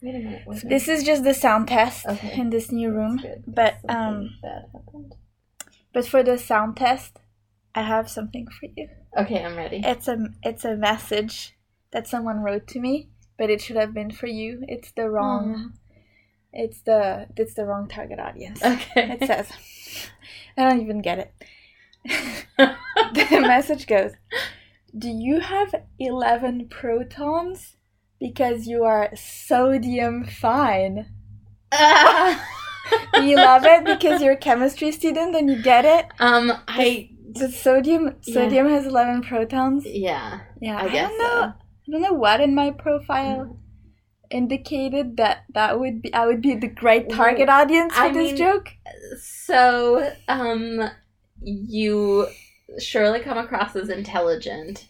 [0.00, 0.42] Wait a minute.
[0.64, 2.38] This is just the sound test Okay.
[2.38, 3.20] in this new room.
[3.46, 4.30] But um,
[5.92, 7.18] but for the sound test,
[7.74, 8.88] I have something for you.
[9.16, 9.82] Okay, I'm ready.
[9.84, 11.56] It's a it's a message
[11.90, 14.62] that someone wrote to me, but it should have been for you.
[14.68, 15.72] It's the wrong.
[16.52, 18.62] It's the it's the wrong target audience.
[18.62, 19.18] Okay.
[19.20, 19.50] It says,
[20.56, 21.32] I don't even get it.
[22.56, 24.12] the message goes,
[24.96, 27.76] Do you have 11 protons?
[28.20, 31.06] Because you are sodium fine.
[33.14, 36.06] Do you love it because you're a chemistry student and you get it?
[36.18, 38.34] um, I The sodium Yeah.
[38.34, 39.84] sodium has 11 protons.
[39.86, 41.24] yeah, Yeah, I guess don't know.
[41.24, 41.42] so.
[41.42, 43.58] I don't know what in my profile
[44.30, 48.28] indicated that that would be I would be the great target audience for I this
[48.32, 48.68] mean- joke.
[49.20, 50.90] So, um,
[51.42, 52.26] you
[52.78, 54.86] surely come across as intelligent,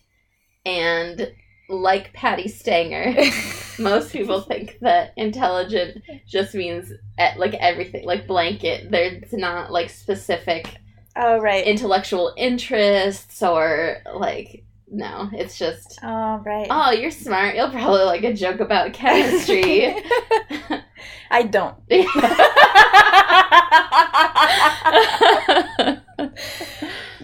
[0.67, 1.33] and
[1.69, 3.15] like Patti Stanger,
[3.79, 8.91] most people think that intelligent just means eh, like everything, like blanket.
[8.91, 10.79] There's not like specific
[11.17, 11.67] oh right.
[11.67, 15.29] intellectual interests or like no.
[15.33, 16.67] It's just oh right.
[16.71, 17.55] oh, you're smart.
[17.57, 19.95] You'll probably like a joke about chemistry.
[21.31, 21.77] I don't.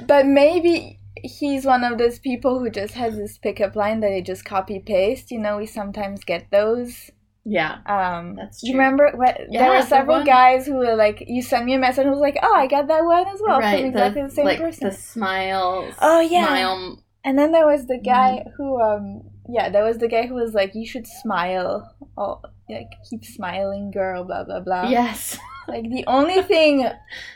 [0.06, 4.22] But maybe he's one of those people who just has this pickup line that they
[4.22, 5.30] just copy paste.
[5.30, 7.11] You know, we sometimes get those.
[7.44, 8.80] yeah, Um, That's You true.
[8.80, 9.39] remember what?
[9.50, 12.11] Yeah, there were several one- guys who were like, you sent me a message and
[12.11, 14.89] was like, oh, I got that one as well from exactly the, same like person.
[14.89, 15.92] the smile.
[16.00, 16.47] Oh, yeah.
[16.47, 17.02] smile.
[17.25, 18.50] And then there was the guy Mm-hmm.
[18.56, 22.92] who, um, yeah, there was the guy who was like, you should smile, oh, like
[23.08, 24.89] keep smiling, girl, blah blah blah.
[24.89, 26.89] Yes, Like the only thing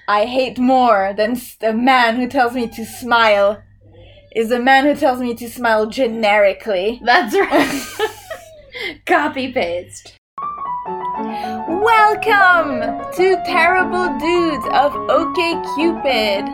[0.06, 3.62] I hate more than a man who tells me to smile
[4.38, 7.00] is a man who tells me to smile generically.
[7.02, 7.82] that's right.
[9.06, 10.16] Copy paste.
[11.66, 12.78] Welcome
[13.16, 16.46] to Terrible Dudes of OK Cupid.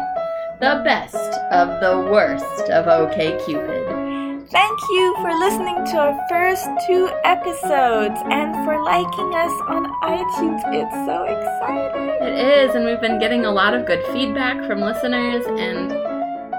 [0.60, 1.14] The best
[1.52, 4.48] of the worst of OK Cupid.
[4.51, 10.62] Thank you for listening to our first two episodes and for liking us on iTunes.
[10.72, 12.08] It's so exciting.
[12.27, 16.14] It is, and we've been getting a lot of good feedback from listeners, and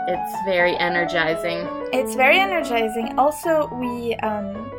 [0.08, 1.68] it's very energizing.
[1.94, 3.18] It's very energizing.
[3.18, 4.72] Also, we um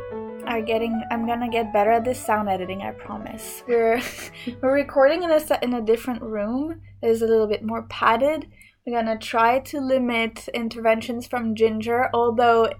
[0.46, 1.02] are getting.
[1.10, 2.82] I'm gonna get better at this sound editing.
[2.82, 3.62] I promise.
[3.66, 4.00] We're
[4.62, 6.80] we're recording in a in a different room.
[7.02, 8.48] that is a little bit more padded.
[8.86, 12.70] We're gonna try to limit interventions from Ginger, although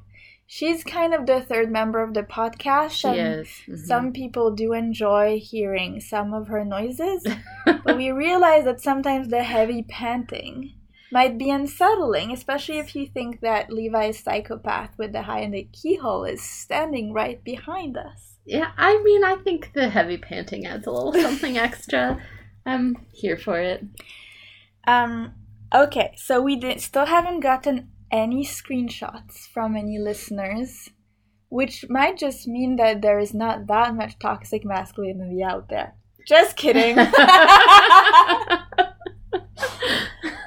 [0.47, 2.93] she's kind of the third member of the podcast.
[2.93, 3.49] She and is.
[3.67, 3.79] Mhm.
[3.87, 7.27] Some people do enjoy hearing some of her noises,
[7.65, 10.76] but we realize that sometimes the heavy panting
[11.13, 15.69] might be unsettling, especially if you think that Levi's psychopath with the high in the
[15.73, 18.39] keyhole is standing right behind us.
[18.45, 22.23] Yeah, I mean, I think the heavy panting adds a little something extra.
[22.65, 23.85] I'm here for it.
[24.87, 25.35] Um,
[25.75, 30.91] okay, so we did, still haven't gotten any screenshots from any listeners,
[31.49, 35.95] which might just mean that there is not that much toxic masculinity out there.
[36.27, 36.97] Just kidding.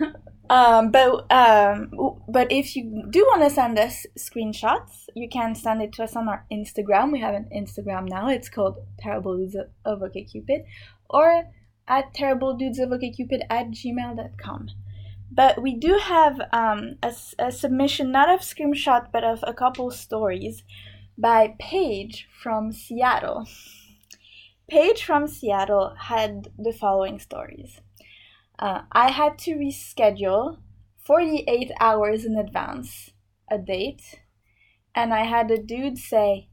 [0.49, 1.91] Um, but um,
[2.27, 6.15] but if you do want to send us screenshots, you can send it to us
[6.15, 7.11] on our Instagram.
[7.11, 8.29] We have an Instagram now.
[8.29, 9.55] It's called Terrible Dudes
[9.85, 10.63] of OkCupid,
[11.09, 11.43] or
[11.87, 14.69] at Terrible Dudes of OkCupid at gmail.com.
[15.31, 19.91] But we do have um, a, a submission, not of screenshot, but of a couple
[19.91, 20.63] stories
[21.15, 23.47] by Paige from Seattle.
[24.67, 27.81] Paige from Seattle had the following stories.
[28.59, 30.57] Uh, I had to reschedule
[30.97, 33.11] 48 hours in advance
[33.49, 34.19] a date,
[34.93, 36.49] and I had a dude say,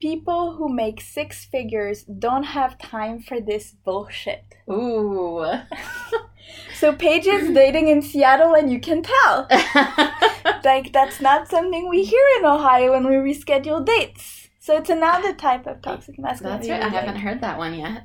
[0.00, 4.44] People who make six figures don't have time for this bullshit.
[4.70, 5.44] Ooh.
[6.74, 9.46] So Paige is dating in Seattle, and you can tell.
[10.64, 14.48] Like, that's not something we hear in Ohio when we reschedule dates.
[14.58, 16.68] So it's another type of toxic masculinity.
[16.68, 16.92] That's right.
[16.92, 18.04] I haven't heard that one yet.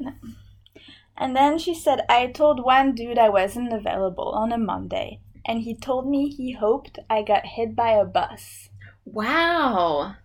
[1.17, 5.61] And then she said, I told one dude I wasn't available on a Monday, and
[5.61, 8.69] he told me he hoped I got hit by a bus.
[9.05, 10.15] Wow.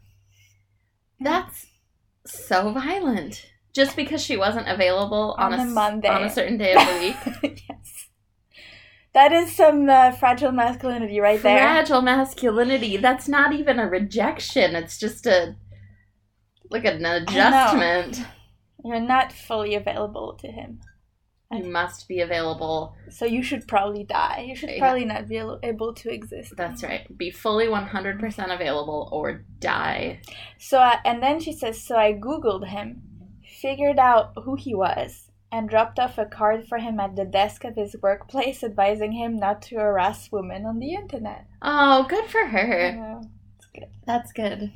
[1.20, 1.66] That's
[2.26, 3.46] so violent.
[3.72, 6.08] Just because she wasn't available on, On a a Monday.
[6.08, 6.98] on a certain day of the
[7.52, 7.62] week.
[7.68, 8.08] yes.
[9.12, 11.58] That is some uh, fragile masculinity right there.
[11.58, 12.96] Fragile masculinity.
[12.96, 14.74] That's not even a rejection.
[14.74, 15.56] It's just a
[16.70, 18.24] like an adjustment.
[18.84, 20.80] You're not fully available to him.
[21.52, 22.94] You must be available.
[23.10, 24.44] So you should probably die.
[24.46, 26.54] You should probably not be able to exist.
[26.56, 27.06] That's right.
[27.18, 30.20] Be fully 100% available or die.
[30.58, 33.02] So, I, and then she says, so I Googled him.
[33.60, 37.64] figured out who he was and dropped off a card for him at the desk
[37.64, 41.46] of his workplace advising him not to harass women on the internet.
[41.60, 43.22] Oh, good for her.
[43.74, 43.86] Yeah.
[44.06, 44.72] That's good.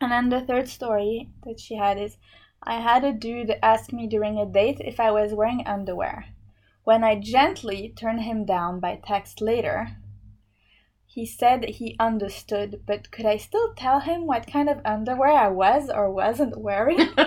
[0.00, 2.16] And then the third story that she had is
[2.64, 6.26] I had a dude ask me during a date if I was wearing underwear.
[6.84, 9.96] When I gently turned him down by text later,
[11.06, 15.48] he said he understood, but could I still tell him what kind of underwear I
[15.48, 17.00] was or wasn't wearing?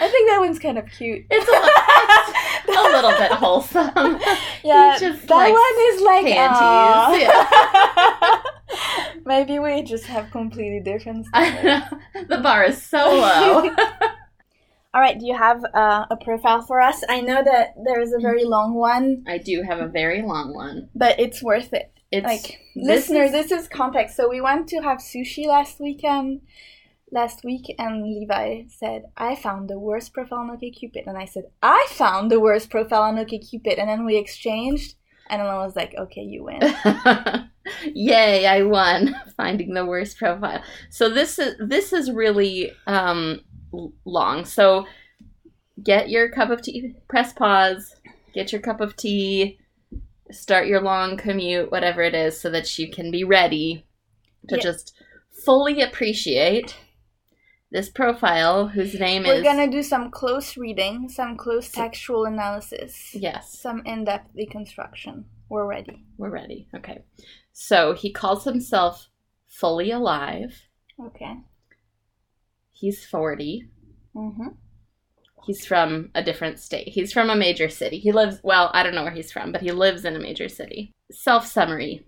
[0.00, 1.26] I think that one's kind of cute.
[1.30, 4.20] It's a, it's a little bit wholesome.
[4.62, 8.18] Yeah, just that one is like panties, aw.
[9.24, 11.86] Maybe we just have completely different standards.
[12.28, 13.70] the bar is so low.
[14.94, 17.02] All right, do you have uh, a profile for us?
[17.08, 20.54] I know that there is a very long one, I do have a very long
[20.54, 20.90] one.
[20.94, 21.90] but it's worth it.
[22.10, 24.16] It's Like this listeners, is- this is context.
[24.16, 26.42] So we went to have sushi last weekend,
[27.10, 31.44] last week, and Levi said, "I found the worst profile on OkCupid," and I said,
[31.62, 34.96] "I found the worst profile on OkCupid," and then we exchanged,
[35.30, 36.60] and then I was like, "Okay, you win."
[37.94, 40.62] Yay, I won finding the worst profile.
[40.90, 43.40] So this is this is really um
[44.04, 44.44] long.
[44.44, 44.86] So
[45.82, 47.96] get your cup of tea, press pause,
[48.34, 49.58] get your cup of tea,
[50.30, 53.86] start your long commute, whatever it is so that you can be ready
[54.48, 54.62] to Yeah.
[54.62, 54.92] just
[55.44, 56.76] fully appreciate
[57.70, 63.14] this profile whose name is We're gonna do some close reading, some close textual analysis,
[63.14, 65.24] Yes, some in-depth deconstruction.
[65.48, 66.04] We're ready.
[66.18, 66.68] we're ready.
[66.74, 67.02] Okay.
[67.52, 69.08] So he calls himself
[69.46, 70.62] fully alive.
[71.00, 71.36] Okay.
[72.70, 73.68] He's 40.
[74.16, 74.48] Mm-hmm.
[75.44, 76.88] He's from a different state.
[76.88, 77.98] He's from a major city.
[77.98, 80.48] He lives, well, I don't know where he's from, but he lives in a major
[80.48, 80.92] city.
[81.10, 82.04] Self summary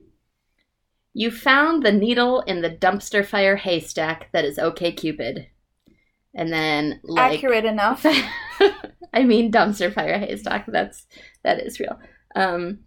[1.12, 5.48] You found the needle in the dumpster fire haystack that is OK Cupid.
[6.34, 8.04] And then, like, Accurate enough.
[9.12, 10.66] I mean, dumpster fire haystack.
[10.66, 11.06] That's
[11.44, 11.98] that is real.
[12.34, 12.80] Um,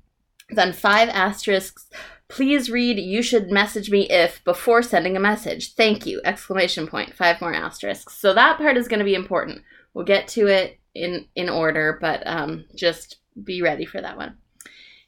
[0.49, 1.89] then five asterisks.
[2.29, 2.97] Please read.
[2.99, 5.73] You should message me if before sending a message.
[5.75, 6.21] Thank you!
[6.25, 7.15] Exclamation point.
[7.15, 8.17] Five more asterisks.
[8.17, 9.61] So that part is going to be important.
[9.93, 14.37] We'll get to it in in order, but um, just be ready for that one.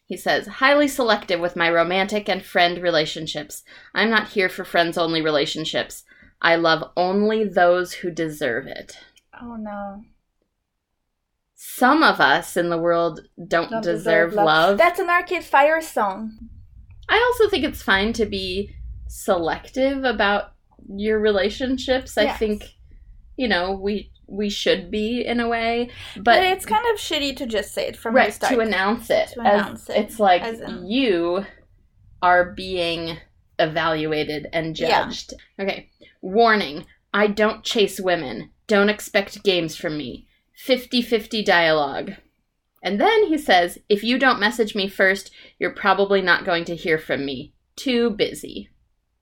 [0.05, 3.63] He says, highly selective with my romantic and friend relationships.
[3.93, 6.03] I'm not here for friends only relationships.
[6.41, 8.97] I love only those who deserve it
[9.39, 10.03] Oh no.
[11.53, 14.77] some of us in the world don't, Don't deserve, love.
[14.77, 16.37] That's an Arcade Fire song.
[17.09, 18.75] I also think it's fine to be
[19.07, 20.53] selective about
[20.87, 22.17] your relationships.
[22.17, 22.63] I think
[23.35, 27.35] you know, we we should be in a way, But, but, it's kind of shitty
[27.37, 28.53] to just say it from the right start.
[28.53, 29.29] to announce it.
[29.29, 31.45] To announce it, It's like in- you
[32.21, 33.17] are being
[33.57, 35.05] evaluated and Yeah.
[35.05, 35.33] judged.
[35.59, 35.89] Okay.
[36.21, 36.85] Warning.
[37.13, 38.51] I don't chase women.
[38.67, 40.27] Don't expect games from me.
[40.67, 42.13] 50-50 dialogue.
[42.81, 46.75] And then he says, if you don't message me first, you're probably not going to
[46.75, 47.53] hear from me.
[47.75, 48.69] Too busy.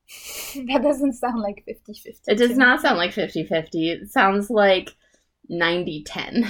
[0.68, 2.32] that doesn't sound like 50 50.
[2.32, 3.92] It does not sound like 50 50.
[3.92, 4.96] It sounds like
[5.50, 6.48] 90 10.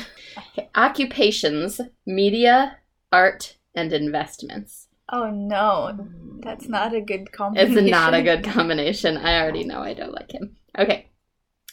[0.76, 2.78] Occupations media,
[3.12, 4.88] art, and investments.
[5.12, 6.08] Oh no,
[6.42, 7.78] that's not a good combination.
[7.78, 9.18] It's not a good combination.
[9.18, 10.58] I already know I don't like him.
[10.78, 11.10] Okay.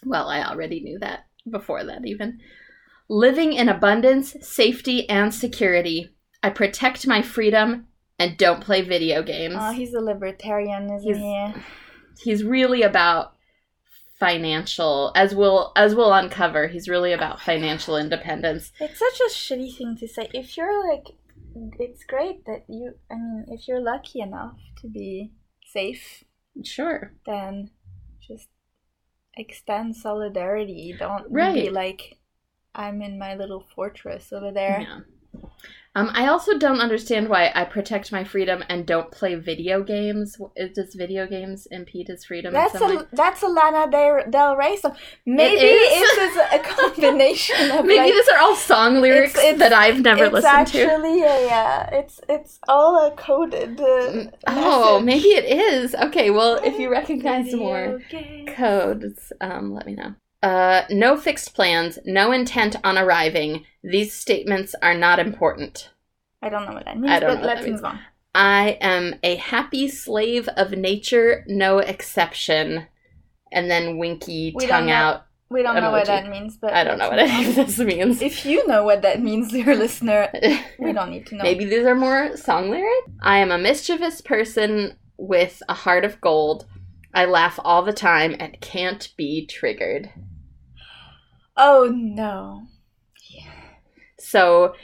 [0.04, 2.40] Well, I already knew that before that, even.
[3.08, 6.10] Living in abundance, safety, and security.
[6.42, 7.86] I protect my freedom
[8.18, 9.56] and don't play video games.
[9.58, 12.30] Oh, he's a libertarian, isn't He's- he?
[12.30, 13.32] he's really about
[14.20, 19.76] financial as we'll as we'll uncover he's really about financial independence It's such a shitty
[19.76, 20.28] thing to say.
[20.32, 21.06] If you're like,
[21.80, 22.94] it's great that you.
[23.10, 25.32] I mean, if you're lucky enough to be
[25.66, 26.22] safe,
[26.62, 27.70] sure then
[28.26, 28.48] just
[29.36, 30.94] extend solidarity.
[30.96, 32.18] Don't be like,
[32.74, 34.78] I'm in my little fortress over there.
[34.80, 35.00] yeah
[35.96, 40.36] um i also don't understand why i protect my freedom and don't play video games
[40.74, 44.96] does video games impede his freedom That's a that's a Lana Del, Del Rey song.
[45.26, 46.18] Maybe is.
[46.26, 50.24] it's a combination of maybe like, these are all song lyrics it's- that i've never
[50.26, 51.90] it's listened to actually yeah.
[52.00, 53.80] It's it's all a coded.
[53.80, 55.04] Uh, oh message.
[55.04, 58.50] maybe it is okay well if you recognize Video more games.
[58.56, 60.14] codes um let me know
[60.44, 63.64] uh no fixed plans no intent on arriving.
[63.82, 65.90] These statements are not important.
[66.42, 67.98] I don't know what that means, I don't but let's move on.
[68.34, 72.86] i am a happy slave of nature no exception.
[73.50, 76.98] And then winky We tongue out We don't know what that means, but i don't
[76.98, 78.20] know what any of this means.
[78.20, 80.30] If you know what that means, dear listener,
[80.78, 81.44] we don't need to know.
[81.44, 83.08] maybe these are more song lyrics?
[83.22, 86.66] I am a mischievous person with a heart of gold.
[87.14, 90.10] I laugh all the time and can't be triggered
[91.56, 92.68] Oh no.
[94.18, 94.74] So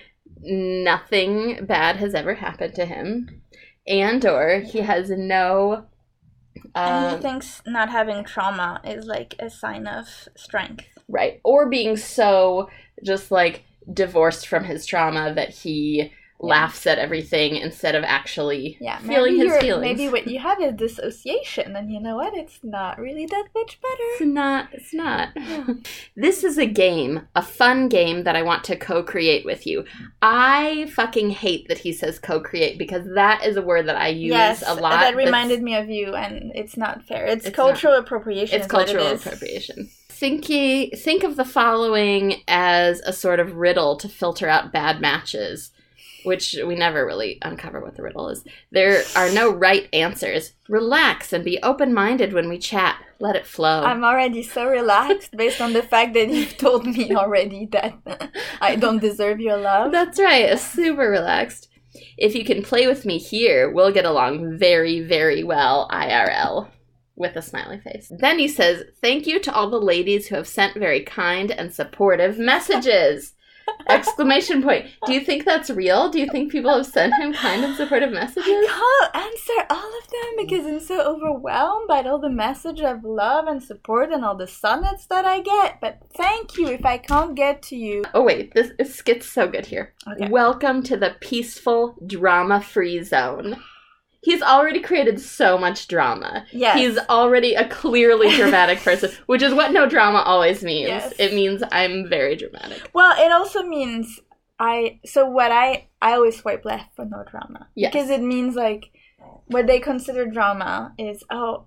[0.43, 3.43] nothing bad has ever happened to him,
[3.87, 5.87] and or he has no.
[6.85, 10.87] and Uh, he thinks not having trauma is like a sign of strength.
[11.09, 12.69] right, or being so
[13.05, 18.99] just like divorced from his trauma that he laughs at everything instead of actually Yeah,
[18.99, 19.99] feeling his feelings.
[19.99, 22.35] Maybe what you have is dissociation, and you know what?
[22.35, 23.95] It's not really that much better.
[23.99, 24.69] It's not.
[24.73, 25.29] It's not.
[25.37, 25.67] Yeah.
[26.17, 29.85] This is a game, a fun game that I want to co create with you.
[30.23, 34.09] I fucking hate that he says co create because that is a word that I
[34.09, 34.91] use yes, a lot.
[34.91, 37.27] that that's- reminded me of you, and it's not fair.
[37.27, 38.61] It's, It's cultural appropriation.
[38.61, 39.91] It's what it cultural appropriation.
[40.09, 45.01] Think, ye, think of the following as a sort of riddle to filter out bad
[45.01, 45.71] matches,
[46.25, 48.45] which we never really uncover what the riddle is.
[48.71, 50.53] There are no right answers.
[50.69, 52.97] Relax and be open minded when we chat.
[53.19, 53.83] Let it flow.
[53.83, 57.99] I'm already so relaxed based on the fact that you've told me already that
[58.61, 59.93] I don't deserve your love.
[59.93, 61.69] That's right, super relaxed.
[62.17, 66.69] If you can play with me here, we'll get along very, very well IRL.
[67.17, 68.11] With a smiley face.
[68.19, 71.71] Then he says, Thank you to all the ladies who have sent very kind and
[71.71, 73.35] supportive messages.
[73.89, 74.87] Exclamation point.
[75.07, 76.11] Do you think that's real?
[76.11, 78.47] Do you think people have sent him kind and supportive messages?
[78.47, 83.05] I can't answer all of them because I'm so overwhelmed by all the message of
[83.05, 85.81] love and support and all the sonnets that I get.
[85.81, 88.05] But thank you if I can't get to you.
[88.15, 89.93] Oh wait, this, this gets so good here.
[90.09, 90.29] Okay.
[90.29, 93.57] Welcome to the peaceful, drama-free zone.
[94.23, 96.45] He's already created so much drama.
[96.53, 96.77] Yes.
[96.79, 100.89] He's already a clearly dramatic person, which is what no drama always means.
[100.89, 101.15] Yes.
[101.19, 102.91] It means I'm very dramatic.
[102.93, 104.21] Well, it also means
[104.59, 105.01] I.
[105.07, 107.93] So what I I always swipe left for no drama Yes.
[107.93, 108.91] because it means like
[109.47, 111.67] what they consider drama is oh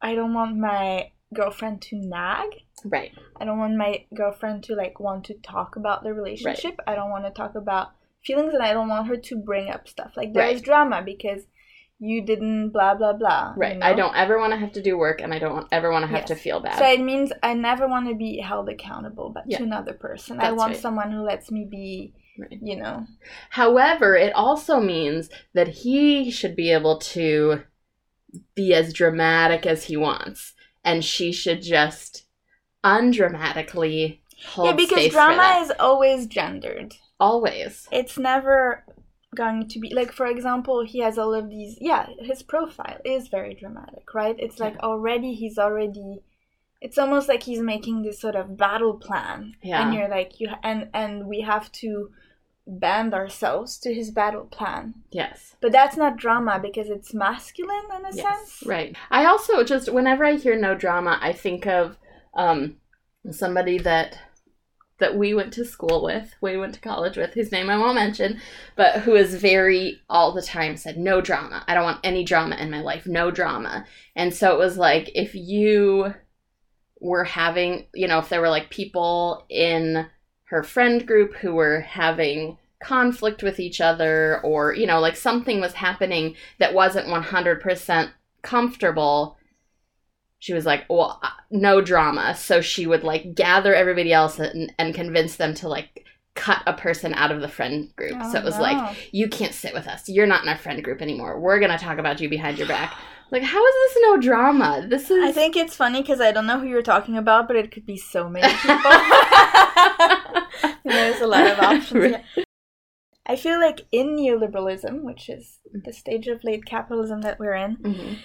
[0.00, 2.48] I don't want my girlfriend to nag.
[2.84, 3.10] Right.
[3.40, 6.76] I don't want my girlfriend to like want to talk about the relationship.
[6.86, 7.88] I don't want to talk about
[8.24, 10.62] feelings, and I don't want her to bring up stuff like there's Right.
[10.64, 11.42] drama because
[12.00, 13.54] you didn't blah blah blah.
[13.56, 13.76] you Right.
[13.76, 13.86] know?
[13.86, 16.06] I don't ever want to have to do work and I don't ever want to
[16.08, 16.28] have Yes.
[16.28, 16.78] to feel bad.
[16.78, 19.58] So it means I never want to be held accountable, but Yeah.
[19.58, 20.38] to another person.
[20.40, 20.80] I want right.
[20.80, 22.58] someone who lets me be, Right.
[22.62, 23.06] you know.
[23.50, 27.62] However, it also means that he should be able to
[28.54, 32.26] be as dramatic as he wants, and she should just
[32.84, 36.94] undramatically hold yeah, because drama is always gendered.
[37.18, 37.88] always.
[37.90, 38.84] It's never
[39.34, 43.28] going to be like for example he has all of these yeah his profile is
[43.28, 46.22] very dramatic right it's like already he's already
[46.80, 49.82] it's almost like he's making this sort of battle plan Yeah.
[49.82, 52.10] and you're like you and and we have to
[52.66, 55.56] bend ourselves to his battle plan Yes.
[55.60, 58.22] but that's not drama because it's masculine in a Yes.
[58.24, 58.96] sense Right.
[59.10, 61.98] I also just whenever I hear no drama, I think of
[62.34, 62.76] um
[63.30, 64.18] somebody that
[64.98, 67.94] that we went to school with, we went to college with, whose name I won't
[67.94, 68.40] mention,
[68.76, 71.64] but who is very all the time said no drama.
[71.68, 73.86] I don't want any drama in my life, no drama.
[74.16, 76.14] And so it was like if you
[77.00, 80.06] were having, you know, if there were like people in
[80.44, 85.60] her friend group who were having conflict with each other or, you know, like something
[85.60, 88.10] was happening that wasn't 100%
[88.42, 89.37] comfortable,
[90.38, 92.34] she was like, well, no drama.
[92.34, 96.04] So she would like gather everybody else and, and convince them to like
[96.34, 98.14] cut a person out of the friend group.
[98.20, 98.62] Oh, so it was no.
[98.62, 100.08] like, you can't sit with us.
[100.08, 101.40] You're not in our friend group anymore.
[101.40, 102.94] We're going to talk about you behind your back.
[103.30, 104.86] Like, how is this no drama?
[104.88, 105.22] This is.
[105.22, 107.84] I think it's funny because I don't know who you're talking about, but it could
[107.84, 108.90] be so many people.
[110.84, 112.14] There's a lot of options.
[112.36, 112.44] Yeah.
[113.26, 117.76] I feel like in neoliberalism, which is the stage of late capitalism that we're in,
[117.76, 118.16] Mhm.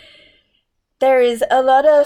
[1.03, 2.05] There is a lot of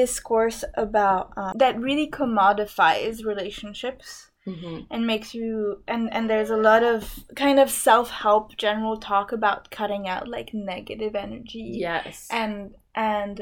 [0.00, 4.08] discourse about um, that really commodifies relationships
[4.46, 4.86] Mhm.
[4.92, 5.48] and makes you
[5.92, 7.00] and and there's a lot of
[7.44, 12.16] kind of self-help general talk about cutting out like negative energy Yes.
[12.42, 13.34] and and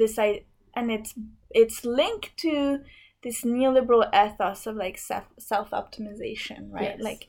[0.00, 0.28] this I
[0.78, 1.12] and it's
[1.62, 2.54] it's linked to
[3.24, 6.94] this neoliberal ethos of like self self optimization, right?
[6.96, 7.00] Yes.
[7.08, 7.22] Like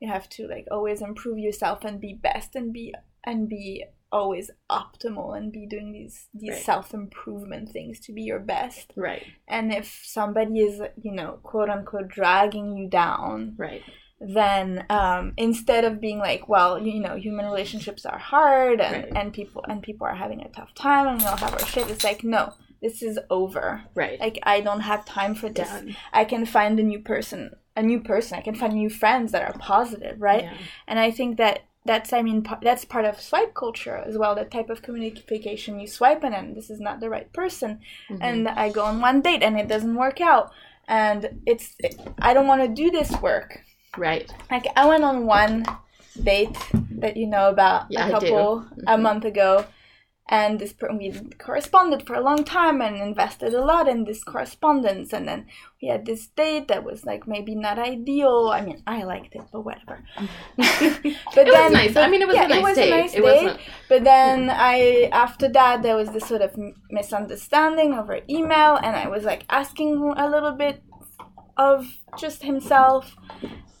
[0.00, 2.86] you have to like always improve yourself and be best and be
[3.24, 6.62] and be always optimal and be doing these these Right.
[6.62, 8.92] self improvement things to be your best.
[8.96, 9.24] right.
[9.48, 13.82] And if somebody is you know quote unquote dragging you down, Right.
[14.20, 19.12] then um, instead of being like, well, you know, human relationships are hard and, Right.
[19.14, 21.90] and people and people are having a tough time and we all have our shit.
[21.90, 23.82] It's like, no, this is over.
[23.94, 24.18] Right.
[24.20, 25.68] Like I don't have time for this.
[25.68, 25.96] Done.
[26.12, 28.38] I can find a new person, a new person.
[28.38, 30.44] I can find new friends that are positive, right?
[30.44, 30.54] Yeah.
[30.86, 34.34] And I think that that's I mean that's part of swipe culture as well.
[34.34, 38.18] That type of communication you swipe and then this is not the right person, Mhm.
[38.20, 40.50] and I go on one date and it doesn't work out,
[40.88, 41.76] and it's
[42.20, 43.60] I don't want to do this work.
[43.96, 44.30] Right.
[44.50, 45.64] Like I went on one
[46.22, 46.56] date
[47.02, 49.02] that you know about Yeah, a couple a Mhm.
[49.02, 49.64] month ago,
[50.28, 55.12] and this we corresponded for a long time and invested a lot in this correspondence,
[55.12, 55.46] and then
[55.80, 58.50] we had this date that was like maybe not ideal.
[58.52, 60.02] I mean, I liked it, but whatever.
[60.56, 61.96] but It was nice.
[61.96, 63.22] I mean, it was yeah, a nice it was a nice it date.
[63.22, 63.60] wasn't.
[63.88, 66.56] But then I, after that, there was this sort of
[66.90, 70.82] misunderstanding over email, and I was like asking a little bit
[71.56, 71.86] of
[72.18, 73.14] just himself,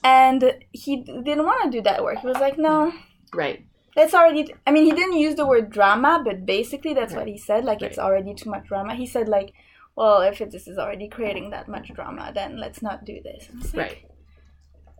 [0.04, 2.20] and he didn't want to do that work.
[2.20, 2.92] He was like, "No,
[3.34, 3.66] Right.
[3.96, 7.38] That's already." I mean, he didn't use the word drama, but basically that's what he
[7.38, 7.64] said.
[7.64, 8.94] Like, it's already too much drama.
[8.94, 9.52] He said like.
[9.98, 13.48] Well, if it, this is already creating that much drama, then let's not do this.
[13.72, 14.04] Like, Right.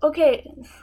[0.02, 0.34] Okay,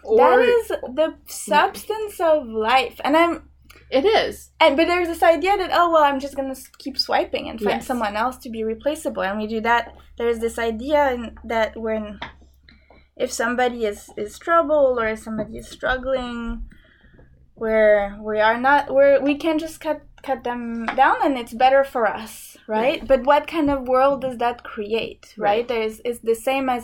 [0.03, 0.67] Or that is
[1.00, 3.50] the substance of life, and I'm
[3.89, 4.51] it is.
[4.60, 7.77] and but there's this idea that oh well I'm just gonna keep swiping and find
[7.82, 7.88] Yes.
[7.88, 9.96] someone else to be replaceable and we do that.
[10.20, 12.20] There's this idea in, that when
[13.17, 16.63] if somebody is is troubled or if somebody is struggling,
[17.63, 21.84] where we are not where we can just cut cut them down and it's better
[21.93, 23.00] for us, right?
[23.12, 25.43] But what kind of world does that create, right?
[25.48, 25.67] Right.
[25.72, 26.84] There's it's the same as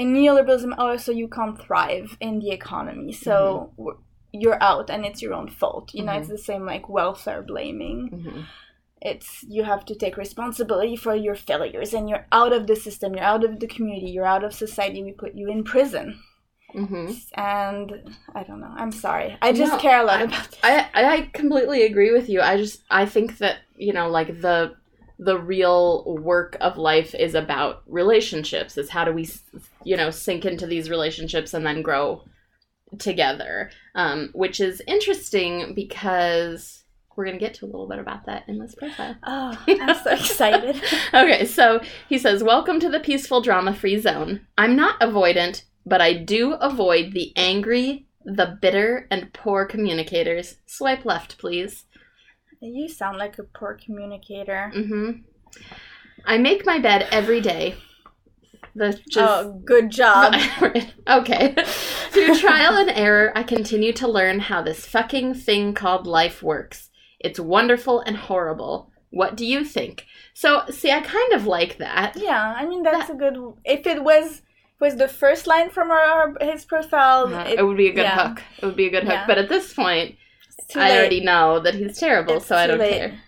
[0.00, 0.72] in neoliberalism.
[0.82, 3.36] Oh, so you can't thrive in the economy, so.
[3.76, 3.98] w
[4.42, 5.86] You're out, and it's your own fault.
[5.96, 8.42] You know, it's the same like welfare blaming hmm
[9.10, 13.08] it's you have to take responsibility for your failures and you're out of the system
[13.14, 16.06] you're out of the community you're out of society we put you in prison
[16.72, 20.60] hmm and i don't know i'm sorry i just No, care a lot about this.
[20.62, 22.40] I I completely agree with you.
[22.40, 24.74] I just I think that you know like the
[25.18, 28.76] the real work of life is about relationships.
[28.78, 29.28] Is how do we
[29.84, 32.24] you know sink into these relationships and then grow
[32.98, 36.84] together, um, which is interesting because
[37.16, 39.14] we're gonna get to a little bit about that in this profile.
[39.24, 40.80] oh i'm so excited
[41.12, 44.46] okay, so he says, Welcome to the peaceful drama free zone.
[44.56, 50.56] I'm not avoidant, but I do avoid the angry, the bitter, and poor communicators.
[50.66, 51.84] Swipe left, please.
[52.60, 55.10] you sound like a poor communicator Mm-hmm.
[56.24, 57.74] I make my bed every day.
[58.74, 59.18] The just.
[59.18, 60.34] oh good job
[61.08, 61.54] okay.
[62.10, 66.88] Through trial and error, I continue to learn how this fucking thing called life works.
[67.20, 68.90] It's wonderful and horrible.
[69.10, 70.06] What do you think?
[70.32, 72.16] So, see, I kind of like that.
[72.16, 74.40] yeah i mean that's a good if it was
[74.84, 78.08] was the first line from our, his profile Uh, it- it, would be a good
[78.10, 78.18] yeah.
[78.28, 78.42] hook.
[78.60, 79.20] It would be a good hook.
[79.20, 79.26] Yeah.
[79.30, 80.16] But at this point,
[80.74, 80.96] I late.
[80.98, 82.98] already know that he's terrible, It's so I don't late.
[82.98, 83.20] care.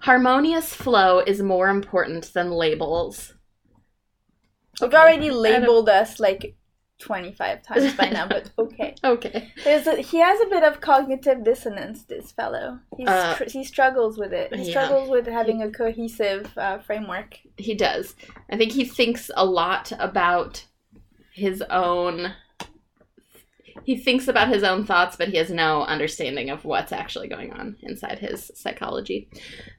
[0.00, 3.34] Harmonious flow is more important than labels.
[4.80, 4.96] Okay.
[4.96, 6.54] already labeled us like
[6.98, 8.94] 25 times by now, but okay.
[9.04, 9.52] Okay.
[9.64, 12.80] There's a, he has a bit of cognitive dissonance, this fellow.
[12.96, 14.54] He's, Uh, tr- he struggles with it.
[14.54, 14.70] He yeah.
[14.70, 17.38] struggles with having a cohesive uh, framework.
[17.56, 18.14] He does.
[18.50, 20.64] I think he thinks a lot about
[21.32, 22.32] his own.
[23.84, 27.52] He thinks about his own thoughts, but he has no understanding of what's actually going
[27.52, 29.30] on inside his psychology.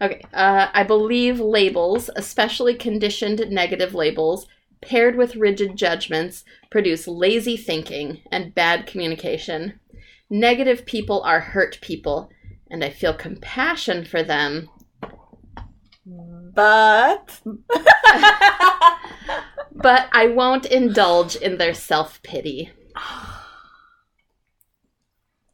[0.02, 4.48] Okay, uh, I believe labels, especially conditioned negative labels,
[4.82, 9.80] paired with rigid judgments, produce lazy thinking and bad communication.
[10.30, 12.30] Negative people are hurt people,
[12.70, 14.70] and I feel compassion for them
[16.06, 17.42] But.
[19.72, 22.72] but I won't indulge in their self pity.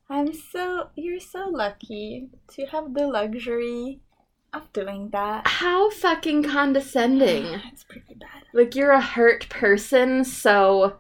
[0.10, 0.90] I'm so.
[0.96, 4.02] You're so lucky to have the luxury
[4.56, 5.48] of doing that.
[5.48, 7.46] How fucking condescending.
[7.72, 8.44] It's pretty bad.
[8.54, 10.98] Like, you're a hurt person, so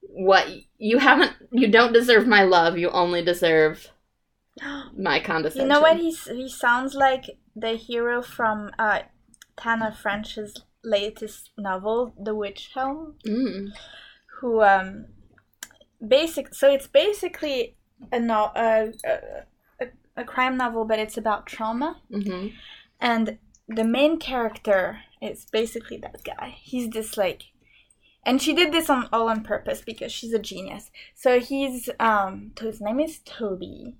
[0.00, 0.46] what?
[0.78, 1.32] You haven't.
[1.50, 3.90] You don't deserve my love, you only deserve
[4.96, 5.68] my condescension.
[5.68, 5.98] You know what?
[5.98, 9.00] He, he sounds like the hero from uh,
[9.56, 13.14] Tana French's latest novel, The Witch Elm.
[13.26, 13.72] Mm.
[14.40, 15.06] who um
[16.06, 17.74] basic so it's basically
[18.12, 19.18] a no a, a,
[20.16, 22.00] a crime novel but it's about trauma.
[22.10, 22.48] Hmm
[23.00, 26.56] and the main character is basically that guy.
[26.60, 27.44] He's this like
[28.24, 30.90] and she did this on all on purpose because she's a genius.
[31.14, 33.96] So he's um his name is toby.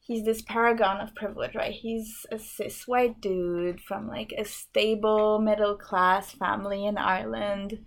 [0.00, 1.72] He's this paragon of privilege right?
[1.72, 7.84] He's a cis white dude from like a stable middle class family in ireland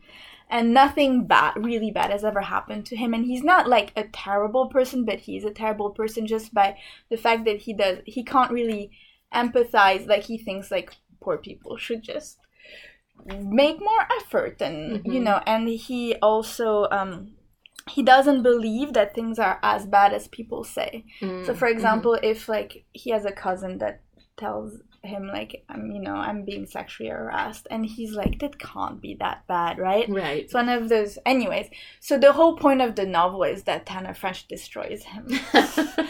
[0.51, 4.03] and nothing bad really bad has ever happened to him and he's not like a
[4.13, 6.77] terrible person but he's a terrible person just by
[7.09, 8.91] the fact that he does he can't really
[9.33, 12.37] empathize like he thinks like poor people should just
[13.25, 15.23] make more effort and you Mhm.
[15.25, 17.31] know and he also um
[17.89, 21.45] he doesn't believe that things are as bad as people say Mm.
[21.45, 24.01] so for example if like he has a cousin that
[24.37, 27.67] tells him like I'm you know I'm being sexually harassed.
[27.69, 30.07] And he's like that can't be that bad right?
[30.09, 30.43] Right.
[30.43, 31.69] it's one of those anyways.
[31.99, 35.27] So the whole point of the novel is that Tana French destroys him.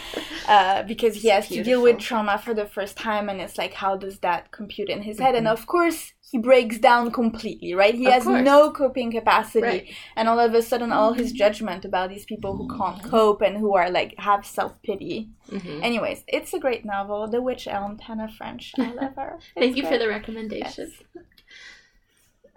[0.47, 3.73] Uh, because he has to deal with trauma for the first time and it's like
[3.73, 5.35] how does that compute in his head?
[5.35, 8.43] And of course he breaks down completely right he Of has course.
[8.43, 9.87] no coping capacity Right.
[10.15, 13.57] and all of a sudden all his judgment about these people who can't cope and
[13.57, 15.83] who are like have self-pity Mhm.
[15.83, 19.85] anyways it's a great novel the witch elm Tana French I love her Thank you
[19.85, 20.91] for the recommendation.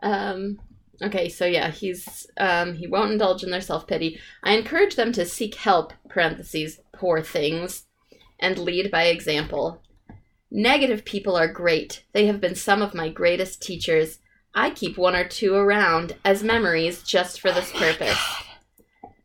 [0.02, 0.58] Um,
[1.02, 4.20] okay, so yeah, he's um, he won't indulge in their self pity.
[4.42, 5.92] I encourage them to seek help.
[6.08, 7.86] Parentheses, poor things,
[8.38, 9.80] and lead by example.
[10.56, 12.04] Negative people are great.
[12.12, 14.20] They have been some of my greatest teachers.
[14.54, 18.18] I keep one or two around as memories just for this oh purpose.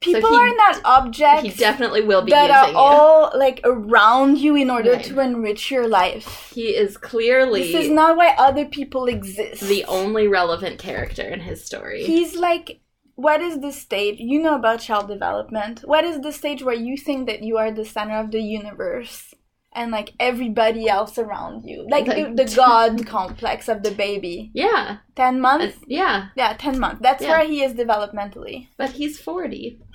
[0.01, 2.81] people he are not objects He definitely will be that are using you.
[2.81, 5.05] all like around you in order Right.
[5.05, 9.85] to enrich your life He is clearly this is not why other people exist the
[9.85, 12.03] only relevant character in his story.
[12.03, 12.79] he's like
[13.15, 16.97] what is the stage you know about child development what is the stage where you
[16.97, 19.28] think that you are the center of the universe
[19.73, 24.49] and like everybody else around you like the, Like- the god complex of the baby
[24.53, 26.29] yeah, 10 uh, months yeah.
[26.35, 27.29] yeah 10 months that's Yeah.
[27.37, 29.79] where he is developmentally But he's 40.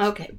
[0.00, 0.30] Okay.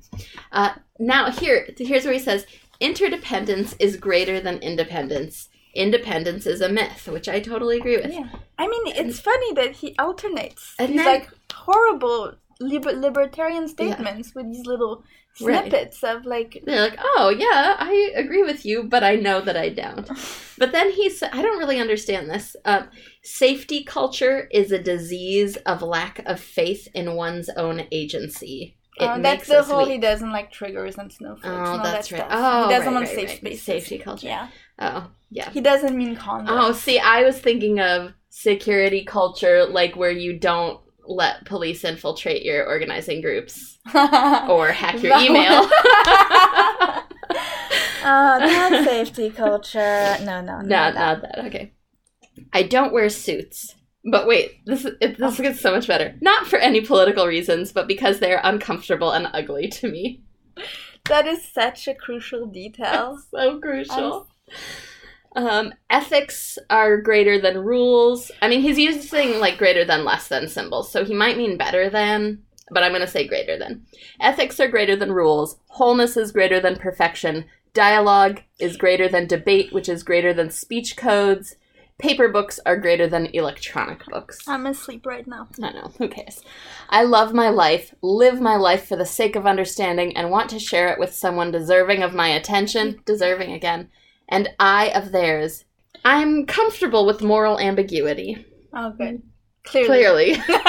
[0.53, 2.45] Uh, now, here, here's where he says
[2.79, 5.49] interdependence is greater than independence.
[5.73, 8.11] Independence is a myth, which I totally agree with.
[8.13, 13.67] yeah i mean it's funny that he alternates And these then- like horrible liber- libertarian
[13.67, 15.03] statements with these little
[15.41, 15.73] Right.
[16.03, 19.69] of like They're like, oh, yeah, I agree with you, but I know that I
[19.69, 20.09] don't.
[20.59, 22.53] But then he said I don't really understand this.
[22.65, 22.83] Uh,
[23.23, 28.75] safety culture is a disease of lack of faith in one's own agency.
[28.99, 29.93] Uh, that's the whole weak.
[29.93, 31.47] he doesn't like triggers and snowflakes.
[31.47, 32.29] Oh, and that's that right.
[32.29, 32.31] Stuff.
[32.31, 33.61] Oh, he doesn't right, want right, safe.
[33.61, 34.27] Safety culture.
[34.27, 34.49] Yeah,
[34.79, 35.49] Oh, yeah.
[35.51, 36.47] he doesn't mean condoms.
[36.49, 42.43] Oh, see, I was thinking of security culture, like where you don't let police infiltrate
[42.43, 45.67] your organizing groups or hack your email.
[48.03, 50.17] uh, not safety culture.
[50.21, 50.95] No, no, no, not that.
[50.95, 51.45] not that.
[51.47, 51.73] Okay.
[52.53, 53.75] I don't wear suits.
[54.05, 56.15] But wait, this it, this gets so much better.
[56.21, 60.23] Not for any political reasons, but because they are uncomfortable and ugly to me.
[61.05, 63.21] That is such a crucial detail.
[63.31, 64.27] so crucial.
[65.35, 68.31] Um, ethics are greater than rules.
[68.41, 71.89] I mean, he's using like greater than, less than symbols, so he might mean better
[71.89, 73.85] than, but I'm going to say greater than.
[74.19, 75.57] Ethics are greater than rules.
[75.67, 77.45] Wholeness is greater than perfection.
[77.73, 81.55] Dialogue is greater than debate, which is greater than speech codes.
[81.99, 84.47] Paper books are greater than electronic books.
[84.47, 85.49] I'm asleep right now.
[85.61, 86.41] I know, who cares?
[86.89, 90.59] I love my life, live my life for the sake of understanding, and want to
[90.59, 93.89] share it with someone deserving of my attention, deserving again,
[94.29, 95.65] and I of theirs.
[96.05, 98.45] I'm comfortable with moral ambiguity.
[98.73, 99.21] Oh, good.
[99.65, 100.35] Clearly.
[100.35, 100.43] Clearly.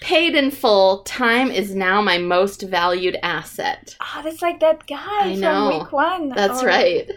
[0.00, 3.96] Paid in full, time is now my most valued asset.
[4.00, 6.30] Ah, that's like that guy I from week one.
[6.30, 7.08] That's Or- right.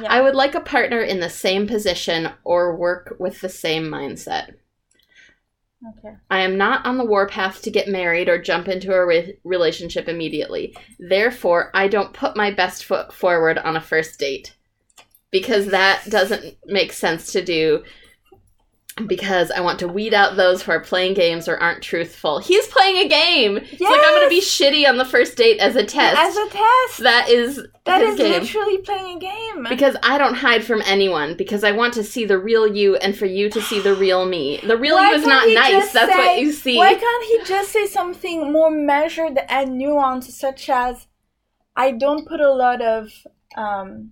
[0.00, 0.08] Yeah.
[0.12, 4.54] I would like a partner in the same position or work with the same mindset.
[5.88, 6.14] Okay.
[6.30, 10.08] I am not on the warpath to get married or jump into a re- relationship
[10.08, 10.76] immediately.
[10.98, 14.54] Therefore, I don't put my best foot forward on a first date.
[15.30, 17.82] Because that doesn't make sense to do.
[19.06, 22.40] Because I want to weed out those who are playing games or aren't truthful.
[22.40, 23.56] He's playing a game!
[23.56, 26.18] It's like, I'm gonna be shitty on the first date as a test.
[26.18, 26.98] As a test.
[26.98, 28.42] That is that is game.
[28.42, 29.66] literally playing a game.
[29.68, 31.36] Because I don't hide from anyone.
[31.38, 34.26] Because I want to see the real you and for you to see the real
[34.26, 34.60] me.
[34.62, 35.92] The real Why you is can't nice.
[35.92, 36.76] That's what you see.
[36.76, 41.06] Why can't he just say something more measured and nuanced, such as,
[41.74, 43.10] "I don't put a lot of,
[43.56, 44.10] um,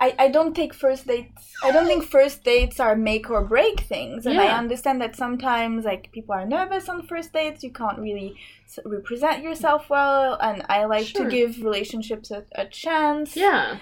[0.00, 1.35] I I don't take first dates.
[1.62, 5.84] I don't think first dates are make or break things, and I understand that sometimes
[5.84, 7.64] like people are nervous on first dates.
[7.64, 11.24] You can't really s- represent yourself well, and I like Sure.
[11.24, 13.36] to give relationships a, a chance.
[13.36, 13.78] Yeah.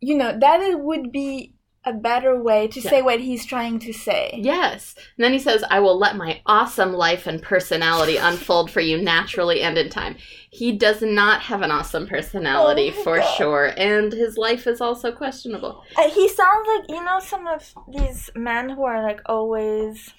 [0.00, 1.54] you know that it would be
[1.86, 2.90] a better way to Yeah.
[2.90, 4.40] say what he's trying to say.
[4.42, 4.94] Yes.
[5.16, 9.00] And then he says, I will let my awesome life and personality unfold for you
[9.00, 10.16] naturally and in time.
[10.50, 13.34] He does not have an awesome personality Oh for God.
[13.36, 15.82] sure, and his life is also questionable.
[15.96, 20.12] Uh, he sounds like you know some of these men who are like always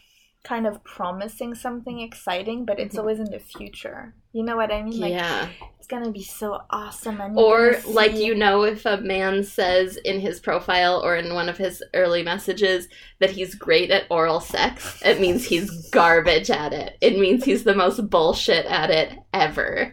[0.43, 2.99] kind of promising something exciting, but it's Mhm.
[2.99, 4.13] always in the future.
[4.31, 4.99] You know what I mean?
[5.01, 5.49] Like yeah.
[5.87, 10.39] Gonna be so awesome, and Or, like, you know, if a man says in his
[10.39, 12.87] profile or in one of his early messages
[13.19, 16.97] that he's great at oral sex, it means he's garbage at it.
[17.01, 19.91] It means he's the most bullshit at it ever.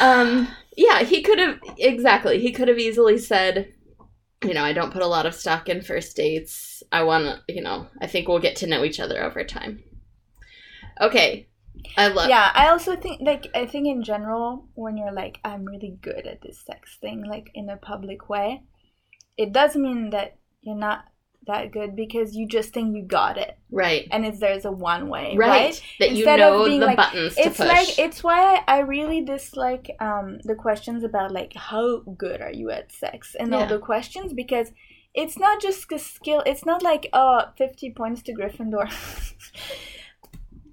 [0.00, 2.40] Um, yeah, he could have, exactly.
[2.40, 3.72] He could have easily said,
[4.44, 6.82] you know, I don't put a lot of stock in first dates.
[6.92, 9.82] I want to, you know, I think we'll get to know each other over time.
[11.00, 11.48] Okay.
[11.96, 15.64] I love yeah i also think like i think in general when you're like i'm
[15.64, 18.62] really good at this sex thing like in a public way
[19.36, 21.04] it does mean that you're not
[21.46, 23.58] that good because you just think you got it.
[23.70, 24.08] Right.
[24.10, 25.48] and if there's a one way Right.
[25.48, 29.20] right, That you Instead know the like- buttons to it's like it's why I really
[29.22, 33.78] dislike um the questions about like how good are you at sex and all the
[33.78, 34.68] questions because
[35.12, 38.88] it's not just a skill it's not like oh 50 points to Gryffindor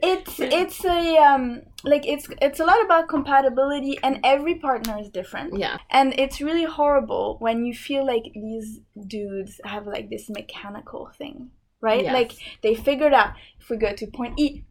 [0.03, 5.09] it's it's a um like it's it's a lot about compatibility and every partner is
[5.09, 5.77] different yeah.
[5.89, 11.49] and it's really horrible when you feel like these dudes have like this mechanical thing,
[11.81, 12.03] right?
[12.03, 12.13] Yes.
[12.13, 14.63] Like they figured out if we go to point E,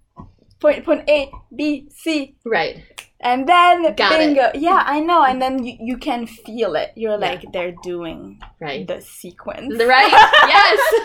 [0.61, 2.85] point point A, B, C, Right.
[3.21, 4.19] and then Got it.
[4.19, 4.51] bingo.
[4.55, 5.25] Yeah, I know.
[5.25, 6.93] And then you, you can feel it.
[6.97, 7.31] You're Yeah.
[7.31, 8.87] like they're doing Right.
[8.87, 10.13] the sequence, right.
[10.47, 10.81] yes.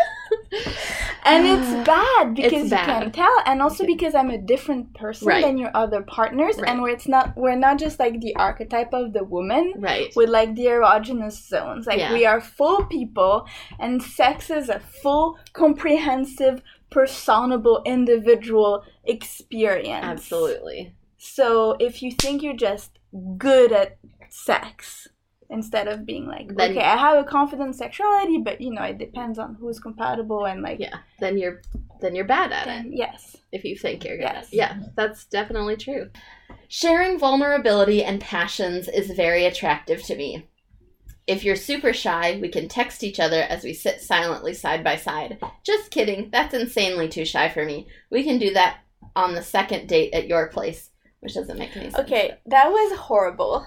[1.25, 2.85] and uh, it's bad because It's you bad.
[3.03, 5.43] can tell, and also because I'm a different person Right.
[5.43, 6.69] than your other partners, Right.
[6.69, 10.11] and where it's not we're not just like the archetype of the woman Right.
[10.15, 11.87] with like the erogenous zones.
[11.87, 12.13] Like Yeah.
[12.13, 13.45] we are full people,
[13.79, 20.03] and sex is a full, comprehensive, personable, individual experience.
[20.05, 20.93] Absolutely.
[21.17, 22.91] So if you think you're just
[23.37, 23.97] good at
[24.29, 25.07] sex,
[25.49, 28.97] instead of being like, Then- okay, I have a confident sexuality, but you know, it
[28.97, 30.97] depends on who's compatible and like, Yeah.
[31.19, 31.61] Then you're
[32.01, 32.91] then you're bad at it.
[32.91, 33.37] yes.
[33.51, 34.23] if you think you're good.
[34.23, 34.49] Yes.
[34.51, 36.09] Yeah, that's definitely true.
[36.67, 40.49] Sharing vulnerability and passions is very attractive to me.
[41.25, 44.97] If you're super shy, we can text each other as we sit silently side by
[44.97, 45.39] side.
[45.65, 47.87] Just kidding, that's insanely too shy for me.
[48.11, 48.79] We can do that
[49.15, 51.99] on the second date at your place, which doesn't make any sense.
[52.05, 53.65] Okay, that was horrible.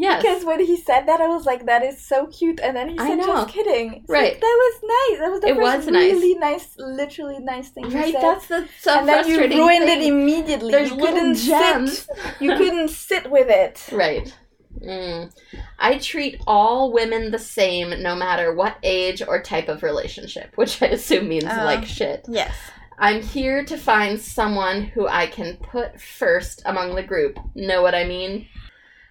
[0.00, 0.22] Yes.
[0.22, 2.96] Because when he said that, I was like, "That is so cute," and then he
[2.98, 3.18] said.
[3.18, 4.32] "Just kidding." It's Right.
[4.32, 5.18] like, that was nice.
[5.22, 8.22] That was the It first was really nice, literally nice thing right, he said.
[8.22, 10.00] that's the so and then you ruined thing.
[10.02, 10.72] it immediately.
[10.72, 11.98] There's you little couldn't gems.
[11.98, 12.16] sit.
[12.40, 13.76] You couldn't sit with it.
[13.92, 14.34] Right.
[14.82, 15.30] Mm.
[15.78, 20.80] I treat all women the same no matter what age or type of relationship, which
[20.82, 21.62] I assume means Uh.
[21.64, 22.24] like shit.
[22.28, 22.54] Yes.
[22.98, 27.38] I'm here to find someone who I can put first among the group.
[27.54, 28.46] Know what I mean?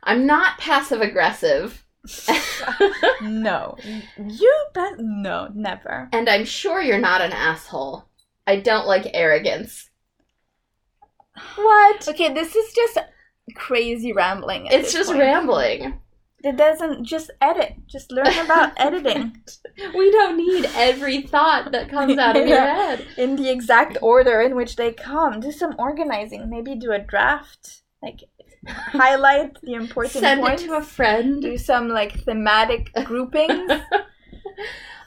[0.04, 1.86] I'm not passive aggressive.
[3.22, 3.76] No.
[4.18, 4.94] You bet.
[5.00, 6.10] No, never.
[6.14, 8.06] and I'm sure you're not an asshole.
[8.48, 9.90] I don't like arrogance.
[11.56, 12.08] What?
[12.08, 12.98] Okay, this is just
[13.56, 14.68] crazy rambling.
[14.68, 15.20] It's just point.
[15.20, 16.00] rambling.
[16.44, 17.76] It doesn't just edit.
[17.88, 19.38] Just learn about editing
[19.94, 23.06] We don't need every thought that comes out of your head.
[23.18, 25.40] in the exact order in which they come.
[25.42, 26.50] Do some organizing.
[26.50, 27.82] Maybe do a draft.
[28.02, 28.22] Like
[28.70, 30.64] highlight the important Send points.
[30.64, 31.42] it to a friend.
[31.42, 33.72] do some like thematic groupings.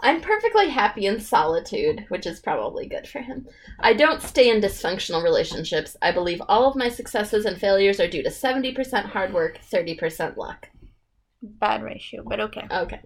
[0.05, 3.46] I'm perfectly happy in solitude, which is probably good for him.
[3.79, 5.96] I don't stay in dysfunctional relationships.
[6.03, 10.37] I believe all of my successes and failures are due to 70% hard work, 30%
[10.37, 10.68] luck.
[11.40, 12.66] Bad ratio, but okay.
[12.70, 13.01] Okay.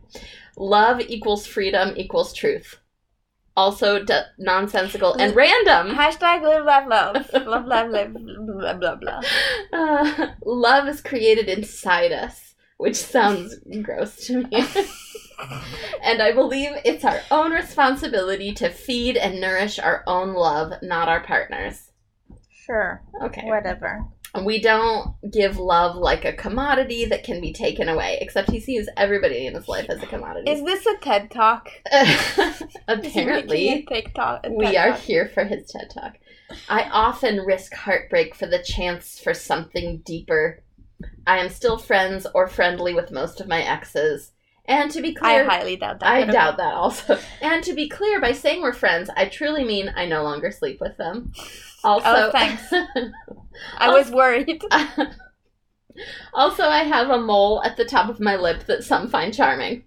[0.57, 2.79] Love equals freedom equals truth.
[3.57, 5.97] Also d- nonsensical and random.
[5.97, 7.31] Hashtag live, laugh, love.
[7.47, 9.21] love, live, blah, blah, blah.
[9.73, 14.51] Uh, love is created inside us, which sounds gross to me.
[16.03, 21.09] and I believe it's our own responsibility to feed and nourish our own love, not
[21.09, 21.90] our partners.
[22.66, 23.47] Sure, Okay.
[23.47, 24.05] whatever.
[24.44, 28.88] We don't give love like a commodity that can be taken away, except he sees
[28.96, 30.51] everybody in his life as a commodity.
[30.51, 31.68] Is this a TED Talk?
[31.92, 34.46] Is he making Apparently, a TikTok.
[34.46, 35.01] a we are Talk?
[35.01, 36.14] here for his TED Talk.
[36.68, 40.62] I often risk heartbreak for the chance for something deeper.
[41.27, 44.33] I am still friends or friendly with most of my exes.
[44.68, 46.09] And to be clear, I highly doubt that.
[46.09, 47.18] I doubt that also.
[47.40, 50.81] And to be clear, by saying we're friends, I truly mean I no longer sleep
[50.81, 51.33] with them.
[51.85, 52.62] Also, Oh, thanks.
[53.79, 54.62] I was worried.
[56.35, 59.85] also, I have a mole at the top of my lip that some find charming.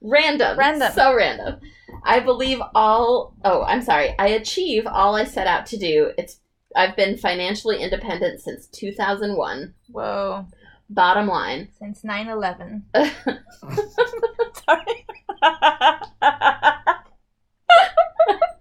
[0.00, 0.58] Random.
[0.58, 0.92] Random.
[0.92, 1.60] So random.
[2.04, 3.34] I believe all.
[3.44, 4.14] Oh, I'm sorry.
[4.18, 6.12] I achieve all I set out to do.
[6.16, 6.40] It's.
[6.76, 9.74] I've been financially independent since 2001.
[9.88, 10.46] Whoa.
[10.90, 11.68] Bottom line.
[11.78, 12.84] Since 9 11.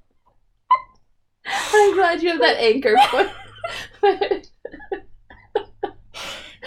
[1.74, 4.48] I'm glad you have that anchor point.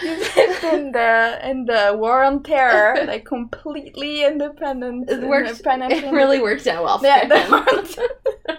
[0.03, 5.11] You lived in the in the war on terror, like completely independent.
[5.11, 6.99] it independent- It really worked out well.
[6.99, 8.57] For Yeah, the war on.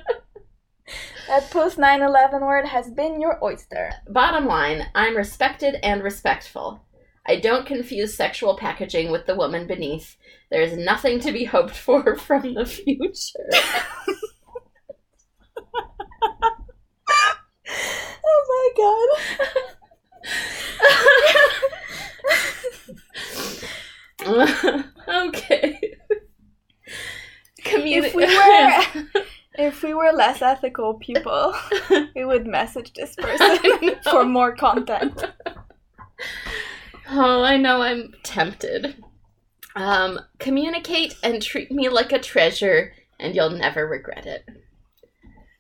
[1.27, 3.91] That post 9/11 word has been your oyster.
[4.08, 6.86] Bottom line, I'm respected and respectful.
[7.25, 10.17] I don't confuse sexual packaging with the woman beneath.
[10.51, 13.49] There is nothing to be hoped for from the future.
[18.23, 19.26] oh my
[24.26, 24.86] god.
[25.28, 25.96] okay.
[27.63, 29.22] Communi- If we were
[29.56, 31.54] if we were less ethical people,
[32.15, 35.24] we would message this person for more content.
[37.10, 39.04] Oh, I know I'm tempted.
[39.76, 44.48] Um, communicate and treat me like a treasure, and you'll never regret it.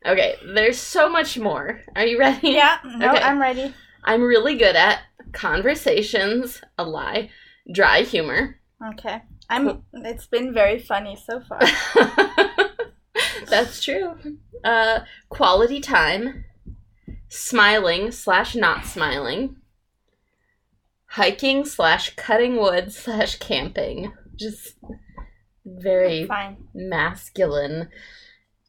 [0.05, 1.81] Okay, there's so much more.
[1.95, 2.49] Are you ready?
[2.49, 3.21] Yeah, no, Okay.
[3.21, 3.73] I'm ready.
[4.03, 7.29] I'm really good at conversations, a lie,
[7.71, 8.59] dry humor.
[8.93, 9.21] Okay.
[9.49, 11.59] I'm it's been very funny so far.
[13.47, 14.15] That's true.
[14.63, 16.45] Uh, quality time,
[17.27, 19.57] smiling slash not smiling,
[21.07, 24.13] hiking slash cutting wood slash camping.
[24.35, 24.77] Just
[25.65, 26.27] very
[26.73, 27.89] masculine.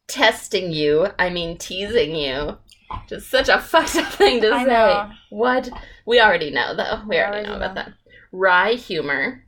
[0.09, 2.59] Testing you, I mean teasing you.
[3.09, 4.71] Just such a fucked up thing to I say.
[4.71, 5.11] know.
[5.31, 5.71] What?
[6.07, 7.03] We already know, though.
[7.09, 7.93] We already, already know about that.
[8.33, 9.45] Wry humor,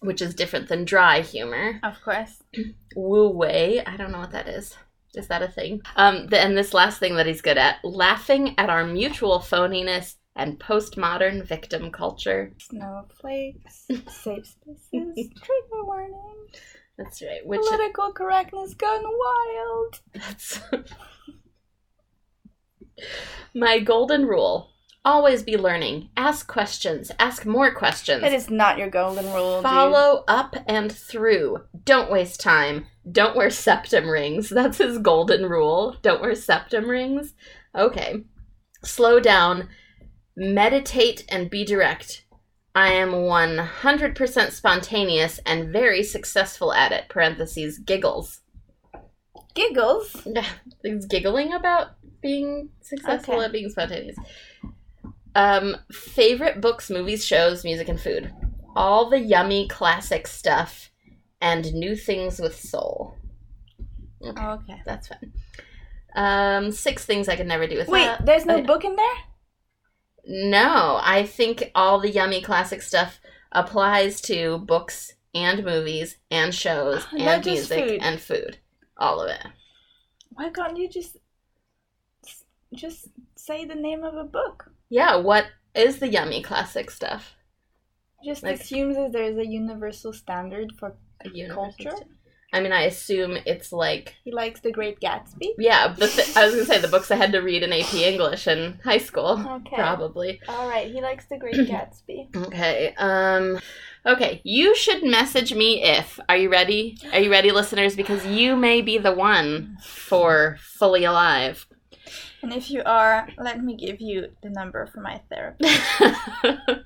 [0.00, 1.78] which is different than dry humor.
[1.82, 2.42] Of course.
[2.96, 4.76] Wu wei, I don't know what that is.
[5.14, 5.82] Is that a thing?
[5.96, 10.14] Um, the, and this last thing that he's good at, laughing at our mutual phoniness
[10.36, 12.52] and postmodern victim culture.
[12.58, 14.88] Snowflakes, safe spaces,
[15.42, 16.46] trigger warning.
[17.00, 17.44] That's right.
[17.46, 20.00] Which Political correctness gone wild.
[20.12, 20.60] that's
[23.54, 24.68] my golden rule.
[25.02, 26.10] Always be learning.
[26.14, 27.10] Ask questions.
[27.18, 28.22] Ask more questions.
[28.22, 29.56] It is not your golden rule.
[29.56, 29.62] dude.
[29.62, 31.62] Follow up and through.
[31.84, 32.86] Don't waste time.
[33.10, 34.48] Don't wear septum rings.
[34.50, 35.96] That's his golden rule.
[36.02, 37.32] Don't wear septum rings.
[37.74, 38.24] Okay.
[38.84, 39.70] Slow down.
[40.36, 42.26] Meditate and be direct.
[42.80, 47.08] I am 100% spontaneous and very successful at it.
[47.10, 48.40] Parentheses, giggles.
[49.54, 50.16] Giggles.
[50.26, 50.46] Yeah,
[50.82, 51.88] He's giggling about
[52.22, 53.44] being successful Okay.
[53.44, 54.16] at being spontaneous.
[55.34, 58.32] Um, favorite books, movies, shows, music, and food.
[58.74, 60.90] All the yummy classic stuff
[61.40, 63.14] and new things with soul.
[64.24, 64.82] Okay, Okay.
[64.86, 65.32] that's fun.
[66.14, 67.92] Um, six things I could never do without.
[67.92, 69.16] Wait, there's no Oh, book in there?
[70.26, 73.20] No, I think all the yummy classic stuff
[73.52, 77.98] applies to books and movies and shows and music food.
[78.02, 78.58] and food.
[78.96, 79.46] All of it.
[80.30, 81.16] Why can't you just
[82.74, 84.70] just say the name of a book?
[84.88, 87.34] Yeah, what is the yummy classic stuff?
[88.24, 92.06] Just Like- assumes that there is a universal standard for A universal Culture?
[92.52, 95.50] I mean, I assume it's like he likes the Great Gatsby.
[95.58, 95.94] yeah.
[95.96, 98.48] The th- I was gonna say the books I had to read in AP English
[98.48, 99.76] in high school, Okay.
[99.76, 100.40] probably.
[100.48, 102.34] All right, he likes the Great Gatsby.
[102.46, 102.92] Okay.
[102.98, 103.60] Um.
[104.04, 104.40] Okay.
[104.44, 106.18] You should message me if.
[106.28, 106.98] Are you ready?
[107.12, 107.94] Are you ready, listeners?
[107.94, 111.66] Because you may be the one for fully alive.
[112.42, 115.78] And if you are, let me give you the number for my therapist.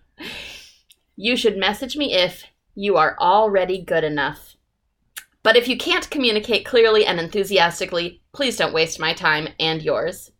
[1.16, 4.53] you should message me if you are already good enough.
[5.44, 10.32] But if you can't communicate clearly and enthusiastically, please don't waste my time and yours.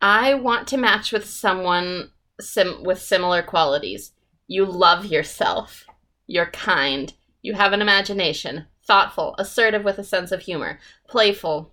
[0.00, 2.10] I want to match with someone
[2.40, 4.12] sim- with similar qualities.
[4.48, 5.84] You love yourself.
[6.26, 7.12] You're kind.
[7.42, 8.66] You have an imagination.
[8.86, 11.72] Thoughtful, assertive with a sense of humor, playful.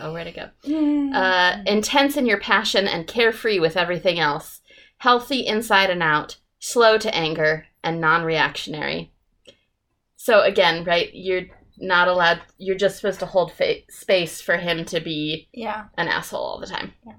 [0.00, 0.50] Oh, where to go?
[1.16, 4.60] uh, intense in your passion and carefree with everything else,
[4.98, 9.11] healthy inside and out, slow to anger, and non reactionary.
[10.22, 11.46] So, again, right, you're
[11.78, 15.86] not allowed, you're just supposed to hold fa- space for him to be yeah.
[15.98, 16.92] an asshole all the time.
[17.04, 17.14] Yeah.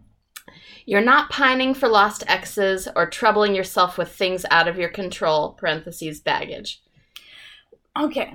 [0.85, 5.51] You're not pining for lost exes or troubling yourself with things out of your control,
[5.51, 6.81] parentheses, baggage.
[7.99, 8.33] Okay.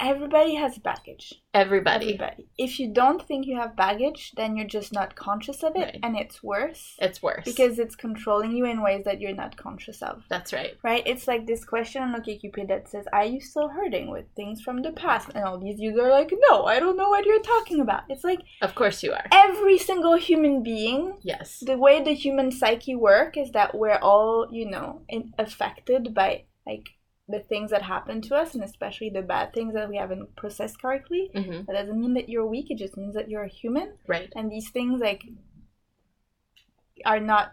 [0.00, 1.34] Everybody has baggage.
[1.54, 2.06] Everybody.
[2.14, 2.48] Everybody.
[2.58, 5.98] If you don't think you have baggage, then you're just not conscious of it, Right.
[6.02, 7.44] and it's worse It's worse.
[7.44, 10.24] because it's controlling you in ways that you're not conscious of.
[10.28, 10.74] That's right.
[10.82, 11.04] Right?
[11.06, 14.82] It's like this question on OkCupid that says, "Are you still hurting with things from
[14.82, 17.80] the past?" And all these users are like, "No, I don't know what you're talking
[17.80, 19.26] about." It's like Of course you are.
[19.32, 21.60] every single human being Yes.
[21.64, 26.44] the way the human psyche work is that we're all you know in, affected by
[26.66, 26.88] like
[27.30, 30.80] the things that happen to us and especially the bad things that we haven't processed
[30.80, 33.94] correctly hmm that doesn't mean that you're weak it just means that you're a human
[34.06, 34.32] Right.
[34.36, 35.22] and these things like
[37.04, 37.52] are not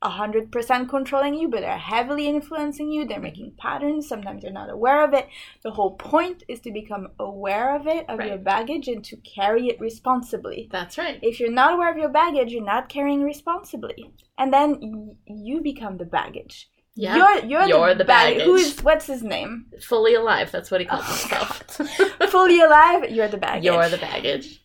[0.00, 5.02] 100% controlling you but they're heavily influencing you they're making patterns sometimes you're not aware
[5.02, 5.26] of it
[5.64, 9.66] the whole point is to become aware of it of your baggage and to carry
[9.66, 11.18] it responsibly That's right.
[11.20, 14.12] if you're not aware of your baggage, you're not carrying responsibly.
[14.38, 16.70] And then y- you become the baggage.
[17.00, 17.14] Yeah.
[17.16, 18.66] You're you're, You're the bag- Who baggage.
[18.78, 19.66] is what's his name?
[19.80, 20.50] Fully alive.
[20.50, 21.14] That's what he calls Oh,
[21.84, 22.30] himself.
[22.30, 23.08] Fully alive.
[23.10, 23.64] You're the baggage.
[23.64, 24.60] You're the baggage.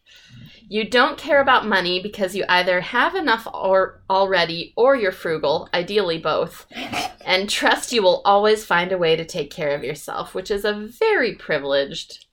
[0.68, 5.70] You don't care about money because you either have enough or already or you're frugal,
[5.76, 6.66] ideally both,
[7.24, 10.66] and trust you will always find a way to take care of yourself, which is
[10.66, 12.26] a very privileged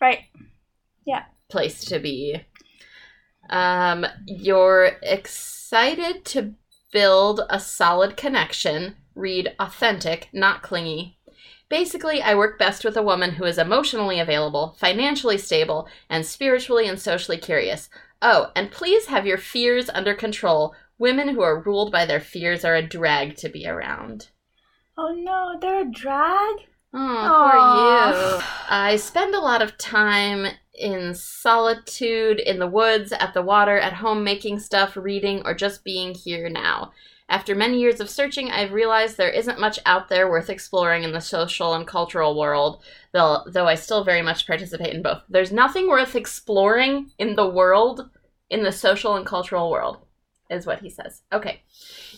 [0.00, 0.20] right.
[1.04, 1.24] Yeah.
[1.48, 2.40] place to be.
[3.48, 6.54] Um, you're excited to
[6.92, 8.94] build a solid connection.
[9.14, 11.18] Read authentic, not clingy.
[11.68, 16.88] Basically, I work best with a woman who is emotionally available, financially stable, and spiritually
[16.88, 17.88] and socially curious.
[18.20, 20.74] Oh, and please have your fears under control.
[20.98, 24.30] Women who are ruled by their fears are a drag to be around.
[24.98, 26.66] Oh no, they're a drag.
[26.92, 28.36] Oh, poor Aw.
[28.36, 28.44] you.
[28.68, 33.92] I spend a lot of time in solitude, in the woods, at the water, at
[33.92, 36.92] home making stuff, reading, or just being here now.
[37.30, 41.12] After many years of searching, I've realized there isn't much out there worth exploring in
[41.12, 45.22] the social and cultural world, though, though I still very much participate in both.
[45.28, 48.10] There's nothing worth exploring in the world,
[48.50, 49.98] in the social and cultural world,
[50.50, 51.22] is what he says.
[51.32, 51.62] Okay.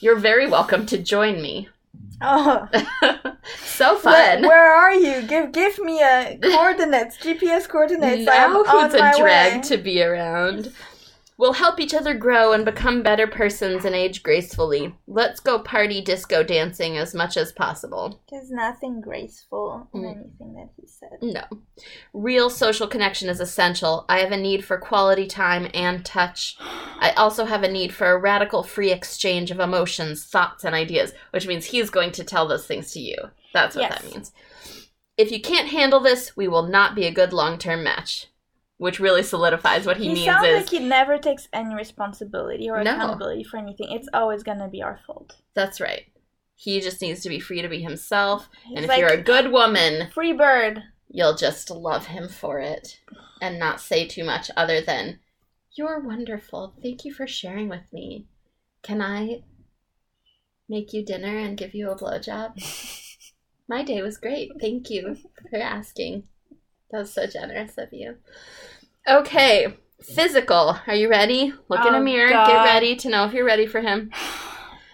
[0.01, 1.69] You're very welcome to join me.
[2.23, 2.67] Oh,
[3.59, 4.41] so fun.
[4.41, 5.27] where are you?
[5.27, 8.27] Give give me a coordinates, GPS coordinates.
[8.27, 9.61] I am now on who's a drag way.
[9.69, 10.73] to be around?
[11.39, 14.95] We'll help each other grow and become better persons and age gracefully.
[15.07, 18.21] Let's go party disco dancing as much as possible.
[18.31, 20.11] There's nothing graceful in Mm.
[20.15, 21.19] anything that he said.
[21.23, 21.43] No.
[22.13, 24.05] Real social connection is essential.
[24.09, 26.57] I have a need for quality time and touch.
[26.61, 31.13] I also have a need for a radical free exchange of emotions, thoughts, and ideas,
[31.31, 33.17] which means he's going to tell those things to you.
[33.53, 34.33] That's what that means.
[35.17, 38.29] If you can't handle this, we will not be a good long term match.
[38.83, 42.69] Which really solidifies what he, He, means sounds is like he never takes any responsibility
[42.69, 42.91] or No.
[42.95, 43.93] accountability for anything.
[43.93, 45.37] It's always gonna be our fault.
[45.55, 46.07] that's right.
[46.57, 48.49] He just needs to be free to be himself.
[48.65, 50.83] He's and if like, you're a good woman, free bird.
[51.09, 52.99] you'll just love him for it
[53.41, 55.21] and not say too much other than,
[55.75, 56.75] You're wonderful.
[56.83, 58.27] Thank you for sharing with me.
[58.83, 59.43] Can I
[60.69, 62.55] make you dinner and give you a blowjob?
[63.69, 64.51] My day was great.
[64.61, 65.17] Thank you
[65.51, 66.25] for asking.
[66.91, 68.17] That was so generous of you.
[69.09, 70.79] Okay, physical.
[70.87, 71.53] Are you ready?
[71.69, 72.29] Look in a Oh, mirror.
[72.31, 72.47] God.
[72.47, 74.11] Get ready to know if you're ready for him.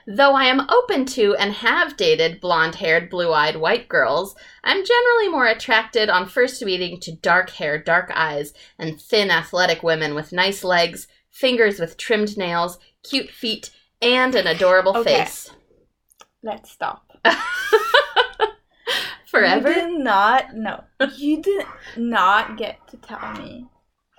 [0.06, 4.34] Though I am open to and have dated blonde haired, blue eyed white girls,
[4.64, 9.82] I'm generally more attracted on first meeting to dark hair, dark eyes, and thin, athletic
[9.82, 15.18] women with nice legs, fingers with trimmed nails, cute feet, and an adorable Okay.
[15.24, 15.50] face.
[16.42, 17.12] Let's stop.
[19.26, 19.68] Forever?
[19.68, 20.54] You did not.
[20.54, 20.84] No,
[21.18, 21.66] you did
[21.98, 23.66] not get to tell me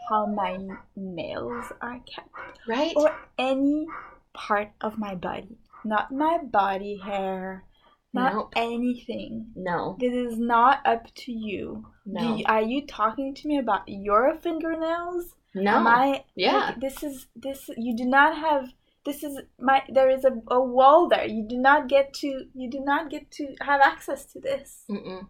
[0.10, 0.57] how my
[0.95, 2.30] nails are kept
[2.68, 2.93] Right?
[2.95, 3.88] or any
[4.34, 5.57] part of my body.
[5.86, 7.64] Not my body hair.
[8.12, 8.53] Not Nope.
[8.55, 9.51] anything.
[9.55, 9.95] No.
[9.99, 11.86] This is not up to you.
[12.05, 12.36] No.
[12.38, 15.36] you- Are you talking to me about your fingernails?
[15.53, 15.76] No.
[15.78, 16.26] Am I?
[16.36, 16.57] Yeah.
[16.57, 17.70] like, this is this.
[17.78, 18.70] You do not have.
[19.05, 19.84] This is my.
[19.89, 21.26] There is a, a wall there.
[21.26, 22.45] You do not get to.
[22.53, 24.84] You do not get to have access to this.
[24.89, 25.28] Mm-mm.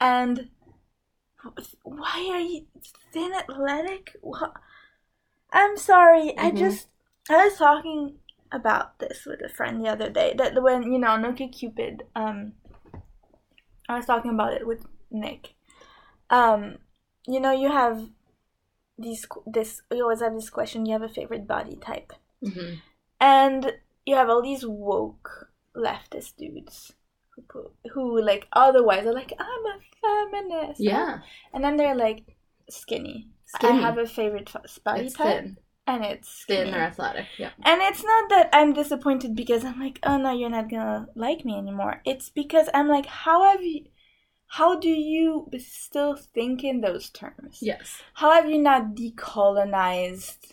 [0.00, 0.48] And
[1.82, 2.66] why are you
[3.12, 4.16] thin athletic?
[4.20, 4.54] What?
[5.52, 6.36] I'm sorry.
[6.38, 6.58] I Mhm.
[6.58, 6.88] just.
[7.30, 8.18] I was talking
[8.50, 10.34] about this with a friend the other day.
[10.34, 12.02] That when you know on OkCupid.
[12.14, 12.54] Um.
[13.88, 15.54] I was talking about it with Nick.
[16.30, 16.78] Um,
[17.26, 18.08] you know, you have
[18.98, 19.26] these.
[19.46, 20.86] This you always have this question.
[20.86, 22.12] You have a favorite body type.
[22.42, 22.74] hmm
[23.20, 26.92] And you have all these woke leftist dudes
[27.92, 29.78] who like otherwise are like I'm a
[30.30, 30.80] feminist.
[30.80, 31.18] Yeah.
[31.52, 32.24] And then they're like
[32.70, 33.28] skinny.
[33.46, 33.78] Skinny.
[33.78, 34.50] I have a favorite
[34.84, 35.56] body It's type, thin.
[35.86, 36.70] and it's skinny.
[36.70, 37.26] Thin or athletic.
[37.38, 37.50] Yeah.
[37.64, 41.44] And it's not that I'm disappointed because I'm like, oh no, you're not gonna like
[41.44, 42.00] me anymore.
[42.04, 43.86] It's because I'm like, how have you?
[44.46, 47.58] How do you still think in those terms?
[47.62, 48.02] Yes.
[48.14, 50.52] how have you not decolonized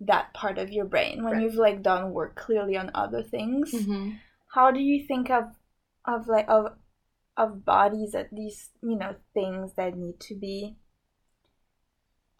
[0.00, 1.42] that part of your brain when Right.
[1.42, 4.10] you've like done work clearly on other things Mm-hmm.
[4.54, 5.44] how do you think of
[6.04, 6.72] of like of
[7.36, 10.76] of bodies at these you know things that need to be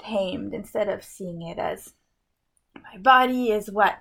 [0.02, 1.94] tamed instead of seeing it as
[2.74, 3.98] my body is what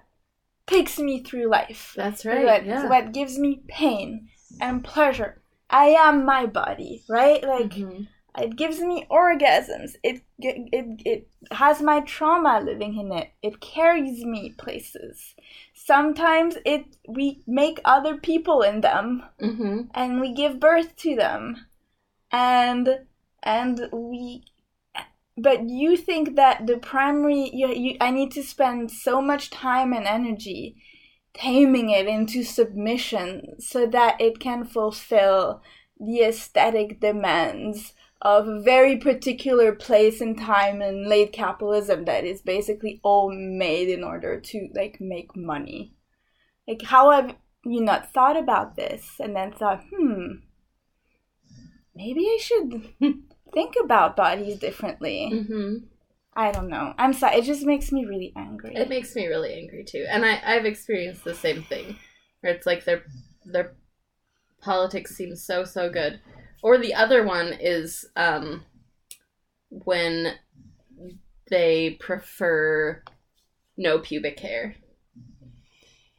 [0.65, 2.45] takes me through life That's right.
[2.45, 2.87] what, yeah.
[2.87, 4.29] what gives me pain
[4.61, 8.07] and pleasure i am my body right like Mhm.
[8.41, 9.95] It gives me orgasms.
[10.03, 13.31] It, it it has my trauma living in it.
[13.41, 15.35] It carries me places.
[15.73, 19.89] Sometimes it we make other people in them Mhm.
[19.93, 21.65] and we give birth to them.
[22.31, 23.05] And
[23.43, 24.43] and we
[25.37, 29.93] but you think that the primary you, you I need to spend so much time
[29.93, 30.75] and energy
[31.33, 35.61] taming it into submission so that it can fulfill
[35.99, 42.41] the aesthetic demands of a very particular place and time in late capitalism that is
[42.41, 45.93] basically all made in order to like make money.
[46.67, 50.33] Like how have you not thought about this and then thought, hmm,
[51.95, 52.93] maybe I should
[53.53, 55.29] think about bodies differently.
[55.29, 55.77] hmm
[56.35, 56.93] I don't know.
[56.97, 57.37] I'm sorry.
[57.37, 58.73] It just makes me really angry.
[58.75, 61.97] It makes me really angry too, and I I've experienced the same thing,
[62.39, 63.03] where it's like their
[63.45, 63.75] their
[64.61, 66.21] politics seem so so good,
[66.61, 68.63] or the other one is um
[69.69, 70.33] when
[71.49, 73.03] they prefer
[73.77, 74.75] no pubic hair.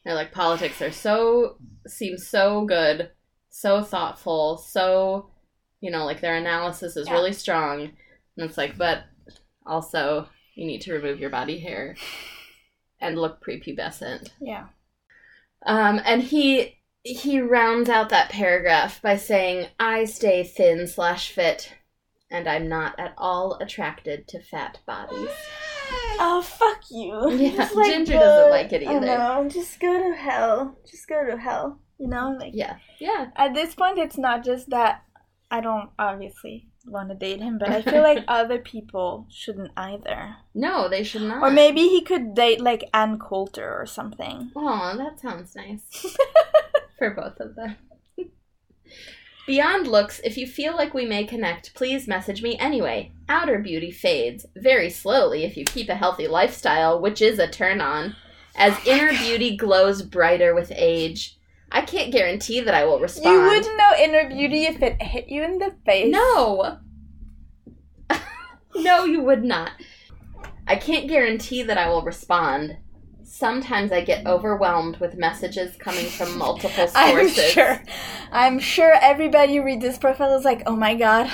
[0.04, 3.10] They're like politics are so seem so good,
[3.50, 5.30] so thoughtful, so
[5.80, 7.14] you know like their analysis is Yeah.
[7.14, 9.04] really strong, and it's like but
[9.66, 11.96] also you need to remove your body hair
[13.00, 14.30] and look prepubescent.
[14.40, 14.66] yeah.
[15.66, 21.72] Um, and he he rounds out that paragraph by saying, "I stay thin slash fit,
[22.30, 25.30] and I'm not at all attracted to fat bodies."
[26.20, 27.30] Oh fuck you!
[27.36, 29.06] Yeah, Just, Ginger go- doesn't like it I either.
[29.06, 29.48] know.
[29.48, 30.76] Just go to hell.
[30.88, 31.80] Just go to hell.
[31.98, 35.02] You know, like Yeah, yeah, at this point, it's not just that
[35.50, 40.36] I don't obviously want to date him, but I feel like other people shouldn't either.
[40.54, 41.42] no, they should not.
[41.42, 44.50] Or maybe he could date like Ann Coulter or something.
[44.56, 46.16] Oh, that sounds nice
[46.98, 47.76] for both of them.
[49.46, 53.10] Beyond looks, if you feel like we may connect, please message me anyway.
[53.28, 57.80] Outer beauty fades very slowly if you keep a healthy lifestyle, which is a turn
[57.80, 58.14] on,
[58.54, 61.36] as oh inner beauty glows brighter with age.
[61.72, 63.34] I can't guarantee that I will respond.
[63.34, 66.12] You wouldn't know inner beauty if it hit you in the face.
[66.12, 66.78] No.
[68.74, 69.72] no, you would not.
[70.66, 72.76] I can't guarantee that I will respond.
[73.22, 76.94] Sometimes I get overwhelmed with messages coming from multiple sources.
[76.96, 77.82] I'm sure.
[78.32, 81.30] I'm sure everybody who read this profile is like, oh my god,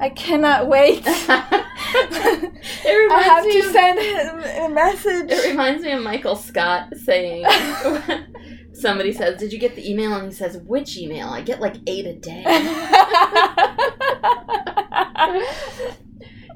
[0.00, 1.02] I cannot wait.
[1.06, 1.64] I
[3.22, 5.30] have to of, send a message.
[5.30, 7.44] It reminds me of Michael Scott saying
[8.84, 11.28] somebody says, "Did you get the email?" and he says, "Which email?
[11.28, 12.44] I get like 8 a day."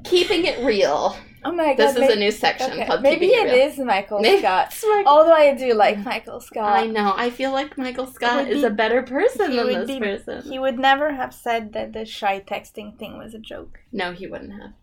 [0.05, 1.15] Keeping it real.
[1.43, 1.77] oh my god.
[1.77, 2.85] This is a new section okay.
[2.85, 3.67] called Maybe Keeping it Real.
[3.67, 4.67] is Michael Maybe Scott.
[4.67, 5.07] Michael- Scott.
[5.07, 6.79] Although I do like Michael Scott.
[6.79, 7.13] I know.
[7.15, 10.41] I feel like Michael Scott is be- a better person than this be- person.
[10.43, 13.79] He would never have said that the shy texting thing was a joke.
[13.91, 14.73] No, he wouldn't have.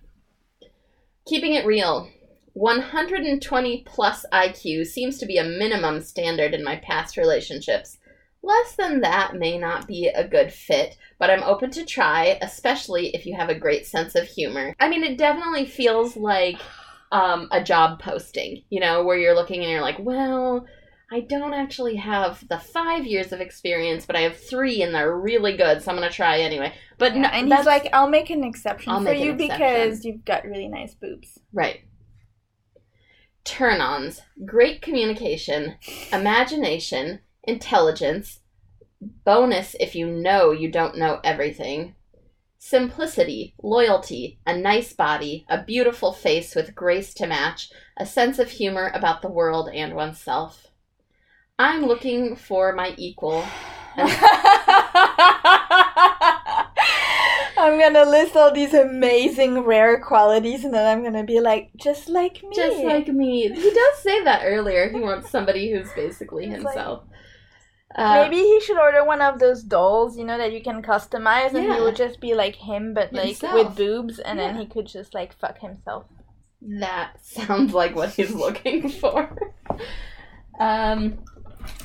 [1.26, 2.08] Keeping it real.
[2.56, 7.98] 120 plus IQ seems to be a minimum standard in my past relationships.
[8.42, 13.14] Less than that may not be a good fit, but I'm open to try, especially
[13.14, 14.74] if you have a great sense of humor.
[14.80, 16.58] I mean, it definitely feels like
[17.12, 20.64] um, a job posting, you know, where you're looking and you're like, well,
[21.12, 25.14] I don't actually have the five years of experience, but I have three and they're
[25.14, 26.72] really good, so I'm going to try anyway.
[26.96, 29.58] But no, and he's like, I'll make an exception I'll for you exception.
[29.58, 31.38] because you've got really nice boobs.
[31.52, 31.80] Right.
[33.46, 34.20] Turn ons.
[34.44, 35.76] Great communication,
[36.12, 38.40] imagination, intelligence,
[39.00, 41.94] bonus if you know you don't know everything,
[42.58, 48.50] simplicity, loyalty, a nice body, a beautiful face with grace to match, a sense of
[48.50, 50.66] humor about the world and oneself.
[51.56, 53.46] I'm looking for my equal.
[57.58, 62.08] I'm gonna list all these amazing rare qualities and then I'm gonna be like, just
[62.08, 62.50] like me.
[62.54, 63.48] Just like me.
[63.48, 64.88] He does say that earlier.
[64.90, 67.04] He wants somebody who's basically He's like- himself.
[67.94, 71.54] Uh, Maybe he should order one of those dolls, you know, that you can customize,
[71.54, 71.76] and Yeah.
[71.76, 73.54] he would just be like him, but like Himself.
[73.54, 76.04] with boobs, and then he could just like fuck himself.
[76.60, 79.34] That sounds like what he's looking for.
[80.60, 81.18] Um,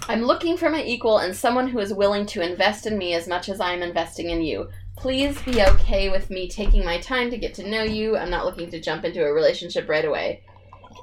[0.10, 3.28] I'm looking for my equal and someone who is willing to invest in me as
[3.28, 4.70] much as I am investing in you.
[5.02, 8.16] Please be okay with me taking my time to get to know you.
[8.18, 10.44] I'm not looking to jump into a relationship right away.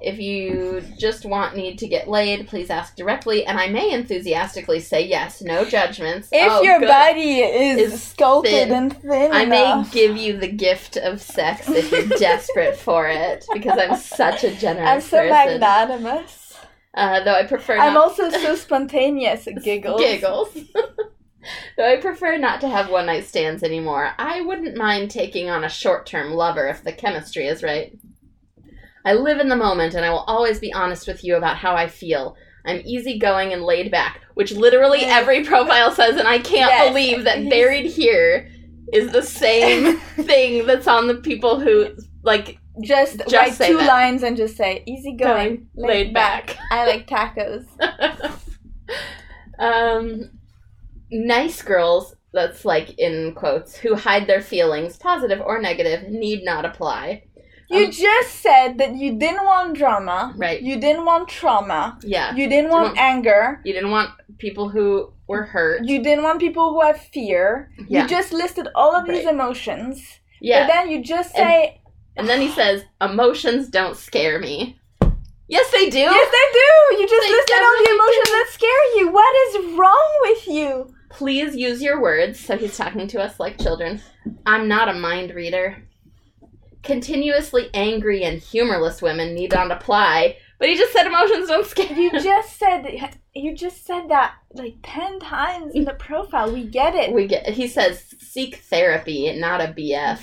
[0.00, 4.78] If you just want need to get laid, please ask directly, and I may enthusiastically
[4.78, 6.28] say yes, no judgments.
[6.30, 6.86] If Oh, your good.
[6.86, 8.72] body is, Is sculpted thin.
[8.72, 13.44] and thin I may give you the gift of sex if you're desperate for it,
[13.52, 15.30] because I'm such a generous I'm so person.
[15.60, 16.56] magnanimous.
[16.94, 19.48] Uh, though I prefer I'm also so spontaneous.
[19.64, 20.00] Giggles.
[20.00, 20.56] giggles.
[21.76, 24.12] though I prefer not to have one night stands anymore.
[24.18, 27.96] I wouldn't mind taking on a short term lover if the chemistry is right.
[29.04, 31.74] I live in the moment and I will always be honest with you about how
[31.74, 32.36] I feel.
[32.66, 36.88] I'm easygoing and laid back, which literally every profile says, and I can't Yes.
[36.88, 38.50] believe that buried here
[38.92, 41.88] is the same thing that's on the people who
[42.22, 43.86] like Just, Just write two that.
[43.86, 46.56] lines and just say easy going, going laid back.
[46.70, 47.64] I like tacos.
[49.58, 50.30] um,
[51.10, 56.64] nice girls, that's like in quotes, who hide their feelings, positive or negative, need not
[56.64, 57.24] apply.
[57.70, 60.32] You Um, just said that you didn't want drama.
[60.36, 60.60] Right.
[60.62, 61.98] You didn't want trauma.
[62.02, 62.34] Yeah.
[62.34, 63.60] You didn't want Don't- anger.
[63.64, 65.84] You didn't want people who were hurt.
[65.84, 67.70] You didn't want people who have fear.
[67.86, 68.02] Yeah.
[68.02, 69.34] You just listed all of these Right.
[69.34, 70.20] emotions.
[70.40, 70.60] yeah.
[70.66, 71.80] But then you just And- say,
[72.16, 74.78] and then he says, emotions don't scare me.
[75.48, 75.98] Yes, they do.
[75.98, 77.00] Yes, they do.
[77.02, 78.32] You just They listed all the emotions do.
[78.32, 79.08] that scare you.
[79.10, 80.94] What is wrong with you?
[81.10, 82.38] Please use your words.
[82.38, 84.00] So he's talking to us like children.
[84.46, 85.82] I'm not a mind reader.
[86.82, 90.36] Continuously angry and humorless women need not apply.
[90.58, 92.20] But he just said emotions don't scare You you.
[92.20, 96.52] just said you just said that like ten times in the profile.
[96.52, 97.12] We get it.
[97.12, 97.48] We get.
[97.48, 100.18] He says, seek therapy, not a BF.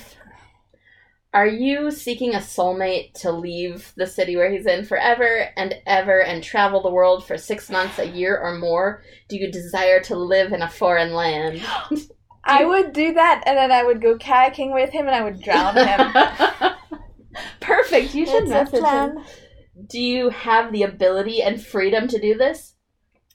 [1.36, 6.22] Are you seeking a soulmate to leave the city where he's in forever and ever
[6.22, 9.04] and travel the world for six months, a year, or more?
[9.28, 11.62] Do you desire to live in a foreign land?
[12.46, 15.42] I would do that, and then I would go kayaking with him, and I would
[15.42, 16.14] drown him.
[17.60, 18.16] Perfect.
[18.16, 19.20] You should message him.
[19.88, 22.75] Do you have the ability and freedom to do this?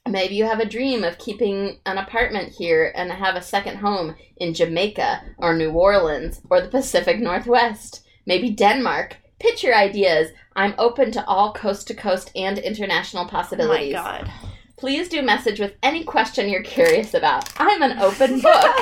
[0.09, 4.15] Maybe you have a dream of keeping an apartment here and have a second home
[4.37, 8.05] in Jamaica or New Orleans or the Pacific Northwest.
[8.25, 9.17] Maybe Denmark.
[9.39, 10.31] Pitch your ideas.
[10.55, 13.95] I'm open to all coast to coast and international possibilities.
[13.95, 14.31] Oh my god.
[14.75, 17.49] Please do message with any question you're curious about.
[17.57, 18.75] I'm an open book.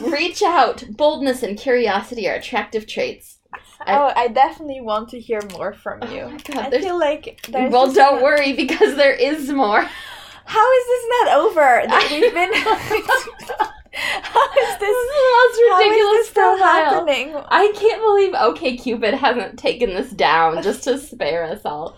[0.12, 0.84] Reach out.
[0.90, 3.31] Boldness and curiosity are attractive traits.
[3.86, 6.28] I- oh, I definitely want to hear more from Oh you.
[6.28, 9.82] my God, I feel like there's well, don't not- worry because there is more.
[10.44, 11.82] How is this not over?
[11.86, 12.52] That we've been.
[13.92, 14.96] how is This this?
[14.96, 17.34] is the most How is ridiculous this still happening?
[17.48, 21.96] I can't believe OkCupid hasn't taken this down just to spare us all.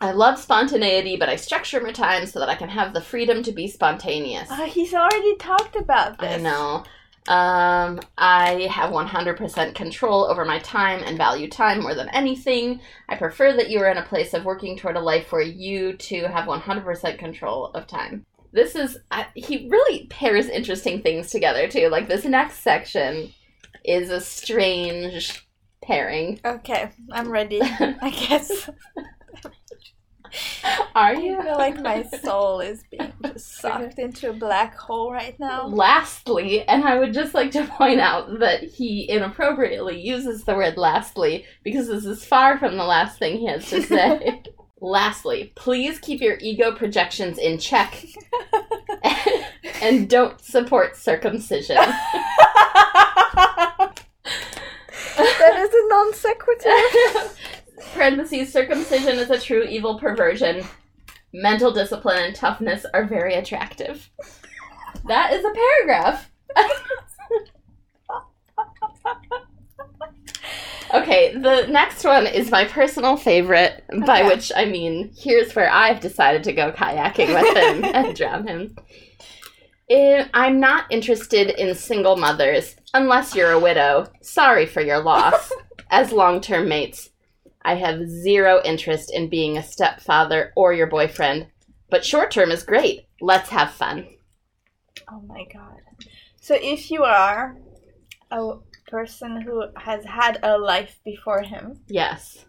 [0.00, 3.42] I love spontaneity, but I structure my time so that I can have the freedom
[3.44, 4.50] to be spontaneous.
[4.50, 6.34] Uh, he's already talked about this.
[6.34, 6.84] I know.
[7.26, 12.80] Um, I have 100% control over my time and value time more than anything.
[13.08, 15.94] I prefer that you are in a place of working toward a life where you
[15.94, 18.26] too have 100% control of time.
[18.52, 21.88] This is, I, he really pairs interesting things together too.
[21.88, 23.32] Like this next section
[23.84, 25.46] is a strange
[25.82, 26.40] pairing.
[26.44, 27.60] Okay, I'm ready.
[27.62, 28.68] I guess.
[30.94, 31.38] Are you?
[31.38, 35.66] I feel like my soul is being just sucked into a black hole right now.
[35.66, 40.76] Lastly, and I would just like to point out that he inappropriately uses the word
[40.76, 44.42] lastly because this is far from the last thing he has to say.
[44.80, 48.04] lastly, please keep your ego projections in check
[49.82, 51.76] and don't support circumcision.
[51.76, 51.92] that
[55.56, 56.70] is a non sequitur.
[57.92, 60.64] Parentheses, circumcision is a true evil perversion.
[61.32, 64.08] Mental discipline and toughness are very attractive.
[65.06, 66.30] That is a paragraph.
[70.94, 74.28] okay, the next one is my personal favorite, by Okay.
[74.28, 78.76] which I mean, here's where I've decided to go kayaking with him and drown him.
[80.32, 84.06] I'm not interested in single mothers, unless you're a widow.
[84.22, 85.52] Sorry for your loss.
[85.90, 87.10] As long term mates,
[87.64, 91.46] I have zero interest in being a stepfather or your boyfriend,
[91.90, 93.06] but short term is great.
[93.20, 94.06] Let's have fun.
[95.10, 95.80] Oh my god.
[96.40, 97.56] So if you are
[98.30, 98.52] a
[98.88, 102.44] person who has had a life before him, Yes.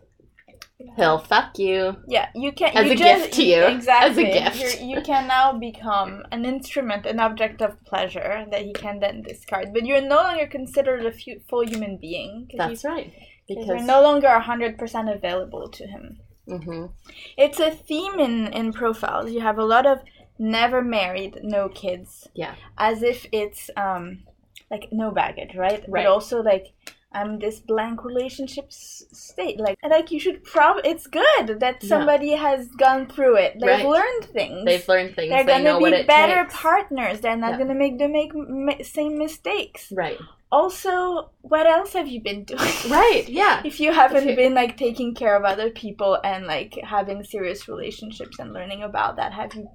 [0.97, 1.95] He'll fuck you.
[2.05, 3.63] yeah, you can As you a just, gift to you.
[3.63, 4.26] Exactly.
[4.34, 4.82] As a gift.
[4.82, 9.74] You can now become an instrument, an object of pleasure that he can then discard.
[9.74, 13.13] But you're no longer considered a fu- full human being That's right.
[13.47, 16.19] Because no longer hundred percent available to him.
[16.47, 16.91] Mhm.
[17.37, 19.31] It's a theme in in profiles.
[19.31, 19.99] You have a lot of
[20.37, 22.27] never married, no kids.
[22.33, 22.55] Yeah.
[22.77, 24.23] As if it's um
[24.71, 25.83] like no baggage, right?
[25.87, 26.03] Right.
[26.03, 26.73] But also like
[27.11, 29.57] I'm this blank relationship s- state.
[29.59, 31.87] Like like you should prob it's good that Yeah.
[31.89, 33.53] somebody has gone through it.
[33.59, 33.85] They've Right.
[33.85, 34.65] learned things.
[34.65, 35.29] they've learned things.
[35.31, 36.57] They're they gonna be better takes.
[36.61, 37.21] partners.
[37.21, 37.59] They're not Yeah.
[37.59, 39.91] gonna make them make m- same mistakes.
[39.91, 40.19] Right.
[40.51, 42.59] Also, what else have you been doing?
[42.89, 43.25] Right.
[43.27, 43.61] Yeah.
[43.65, 47.23] if you haven't If you- been like taking care of other people and like having
[47.23, 49.67] serious relationships and learning about that have you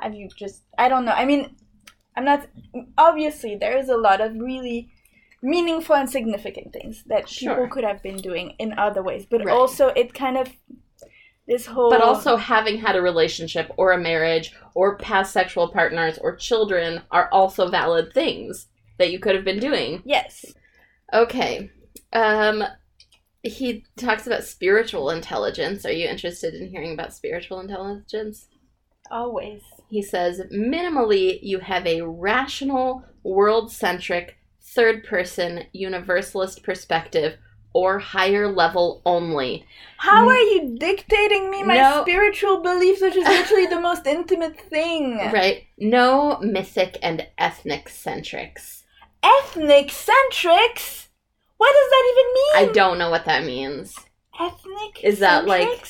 [0.00, 1.54] have you just i don't know i mean
[2.16, 2.46] i'm not
[2.98, 4.90] obviously there is a lot of really
[5.42, 7.68] meaningful and significant things that people Sure.
[7.68, 9.54] could have been doing in other ways but Right.
[9.54, 10.48] also it kind of
[11.46, 16.18] this whole But also having had a relationship or a marriage or past sexual partners
[16.18, 18.66] or children are also valid things
[18.98, 20.02] that you could have been doing.
[20.04, 20.54] yes
[21.12, 21.70] Okay.
[22.12, 22.64] Um
[23.42, 25.84] he talks about spiritual intelligence.
[25.84, 28.48] Are you interested in hearing about spiritual intelligence?
[29.10, 29.60] Always.
[29.90, 37.36] He says, minimally, you have a rational, world centric, third person, universalist perspective,
[37.74, 39.66] or higher level only.
[39.98, 42.02] How are you dictating me my No.
[42.02, 45.18] spiritual beliefs, which is literally the most intimate thing?
[45.18, 45.64] Right?
[45.76, 48.83] No mythic and ethnic centrics.
[49.24, 51.06] Ethnic centrics?
[51.56, 52.70] What does that even mean?
[52.70, 53.96] I don't know what that means.
[54.38, 55.88] Ethnic Is that, like-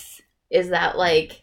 [0.50, 1.42] Is that like.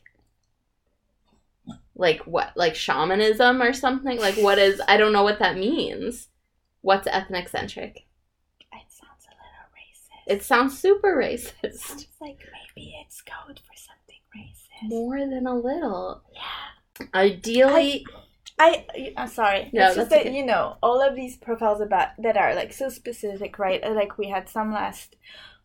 [1.95, 2.55] Like what?
[2.55, 4.17] Like shamanism or something?
[4.19, 4.81] Like what is.
[4.87, 6.29] I don't know what that means.
[6.81, 8.05] What's ethnic centric?
[8.71, 10.33] It sounds a little racist.
[10.33, 11.73] It sounds super It racist.
[11.79, 12.39] sounds like
[12.75, 14.89] maybe it's code for something racist.
[14.89, 16.23] More than a little.
[16.33, 17.07] Yeah.
[17.13, 18.20] Ideally, I
[19.17, 19.69] I'm sorry.
[19.73, 20.35] No, it's just that okay.
[20.37, 23.81] you know all of these profiles about that are like so specific, right?
[24.01, 25.15] Like we had some last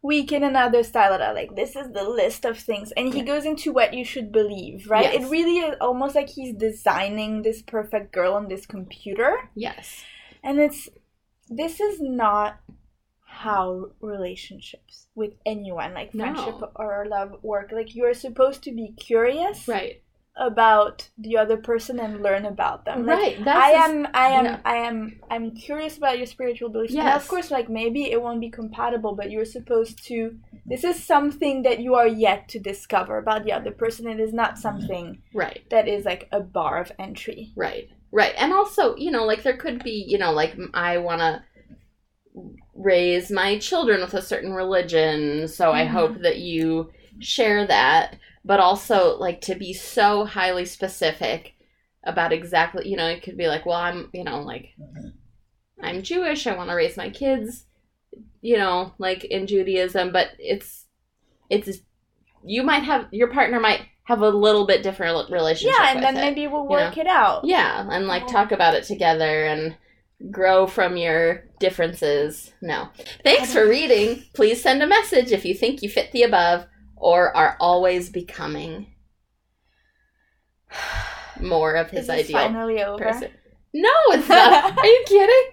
[0.03, 3.20] week in another style that are like this is the list of things, and he
[3.20, 3.24] Yeah.
[3.32, 5.05] goes into what you should believe, right?
[5.12, 5.24] Yes.
[5.24, 10.05] It really is almost like he's designing this perfect girl on this computer, yes.
[10.42, 10.88] and it's
[11.49, 12.59] this is not
[13.28, 16.24] how relationships with anyone like No.
[16.24, 20.03] friendship or love work like you're supposed to be curious Right.
[20.39, 23.45] About the other person and learn about them Like, right.
[23.45, 24.61] That's I am, I am, yeah.
[24.66, 26.93] I am, I'm curious about your spiritual beliefs.
[26.93, 27.22] Yes.
[27.22, 30.37] of course, like maybe it won't be compatible, but you're supposed to.
[30.66, 34.07] This is something that you are yet to discover about the other person.
[34.09, 35.62] It is not something Right.
[35.70, 37.53] that is like a bar of entry.
[37.57, 37.89] Right.
[38.12, 38.34] Right.
[38.37, 41.43] And also, you know, like there could be, you know, like I want to
[42.74, 45.89] raise my children with a certain religion, so I Mhm.
[45.89, 48.16] hope that you share that,
[48.47, 51.55] but also like to be so highly specific
[52.05, 54.68] about exactly, you know, it could be like, well, I'm, you know, like
[55.82, 57.66] I'm Jewish, I want to raise my kids,
[58.40, 60.86] you know, like in Judaism, but it's
[61.51, 61.78] it's
[62.44, 66.16] you might have your partner might have a little bit different relationship Yeah, and then
[66.16, 66.20] it.
[66.20, 67.44] maybe we'll you work it out.
[67.44, 69.76] Yeah, and like talk about it together and
[70.30, 72.53] grow from your differences.
[72.62, 72.88] No.
[73.24, 74.22] Thanks for reading.
[74.32, 76.66] Please send a message if you think you fit the above
[76.97, 78.86] or are always becoming
[81.40, 83.05] more of his Is ideal finally over?
[83.05, 83.30] person.
[83.72, 84.78] No, it's not.
[84.78, 85.53] are you kidding?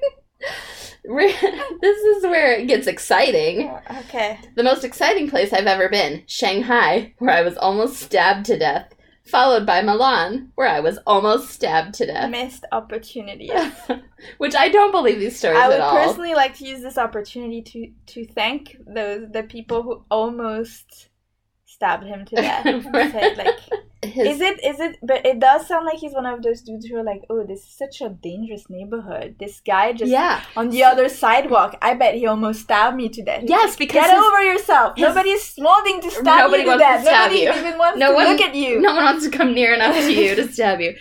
[1.82, 3.70] This is where it gets exciting.
[4.08, 4.40] Okay.
[4.56, 8.94] The most exciting place I've ever been, Shanghai, where I was almost stabbed to death,
[9.26, 12.30] followed by Milan, where I was almost stabbed to death.
[12.30, 13.52] Missed opportunity.
[14.38, 17.92] Which I don't believe these stories I would personally like to use this opportunity to
[18.14, 21.10] to thank those the people who almost
[21.84, 22.64] stabbed him to death.
[23.12, 23.60] said, like,
[24.04, 24.98] His, is it is it?
[25.02, 27.62] But it does sound like he's one of those dudes who are like, oh, this
[27.62, 29.36] is such a dangerous neighborhood.
[29.40, 30.44] This guy just yeah.
[30.56, 31.78] on the other sidewalk.
[31.82, 33.44] I bet he almost stabbed me to death.
[33.46, 34.96] Yes, because Get his- over yourself.
[34.98, 37.02] his- Nobody's wanting to stab Nobody you to to death.
[37.04, 37.50] stab Nobody you.
[37.54, 38.80] even wants No to one- look at you.
[38.82, 40.96] no one wants to come near enough to you to stab you.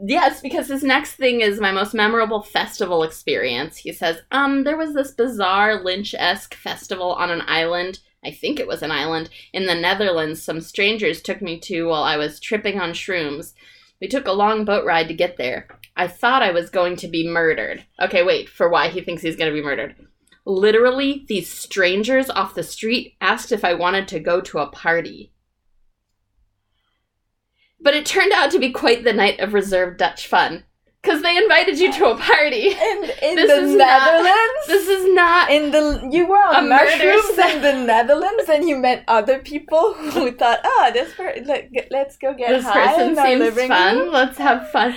[0.00, 3.76] Yes, because his next thing is my most memorable festival experience.
[3.78, 7.98] He says, um, there was this bizarre Lynch esque festival on an island.
[8.24, 10.42] I think it was an island in the Netherlands.
[10.42, 13.54] Some strangers took me to while I was tripping on shrooms.
[14.00, 15.68] We took a long boat ride to get there.
[15.96, 17.84] I thought I was going to be murdered.
[18.00, 19.96] Okay, wait, for why he thinks he's going to be murdered.
[20.44, 25.32] Literally, these strangers off the street asked if I wanted to go to a party.
[27.80, 30.64] But it turned out to be quite the night of reserved Dutch fun.
[31.08, 32.66] Because they invited you to a party.
[32.90, 34.66] In, in This the is not- Netherlands.
[34.66, 35.50] This is not.
[35.50, 40.30] in the you were on mushrooms in the Netherlands and you met other people who
[40.32, 43.96] thought, oh, this per- let, let's go get This high person seems fun.
[43.98, 44.12] room.
[44.12, 44.94] Let's have fun.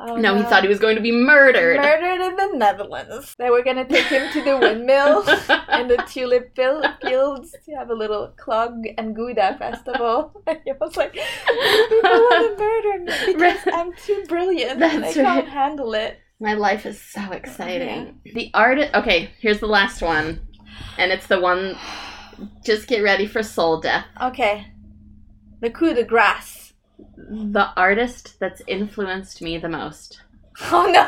[0.00, 1.76] Oh, no, he thought he was going to be murdered.
[1.76, 3.34] murdered in the Netherlands.
[3.36, 5.24] They were gonna take him to the windmill
[5.68, 10.40] and the tulip fields to have a little clog and gouda festival.
[10.46, 13.74] And he was like, people want to murder me because Right.
[13.74, 16.18] I'm too brilliant and I That's can't handle it.
[16.40, 18.20] My life is so exciting.
[18.24, 18.34] Mm-hmm.
[18.36, 18.78] The art.
[18.94, 20.46] Okay, here's the last one,
[20.96, 21.76] and it's the one.
[22.64, 24.04] Just get ready for soul death.
[24.22, 24.68] Okay,
[25.60, 26.57] the coup de grace.
[27.16, 30.20] The artist that's influenced me the most:
[30.70, 31.06] Oh no.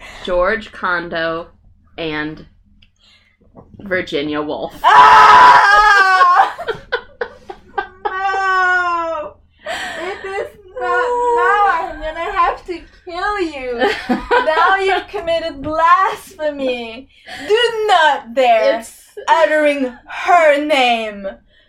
[0.24, 1.48] George Condo
[1.96, 2.46] and
[3.78, 4.78] Virginia Woolf.
[4.84, 6.56] Ah!
[8.04, 9.36] no!
[9.64, 11.08] It is not.
[11.36, 13.90] Now I'm gonna have to kill you.
[14.08, 17.08] Now you've committed blasphemy.
[17.46, 21.26] Do not dare it's uttering her name.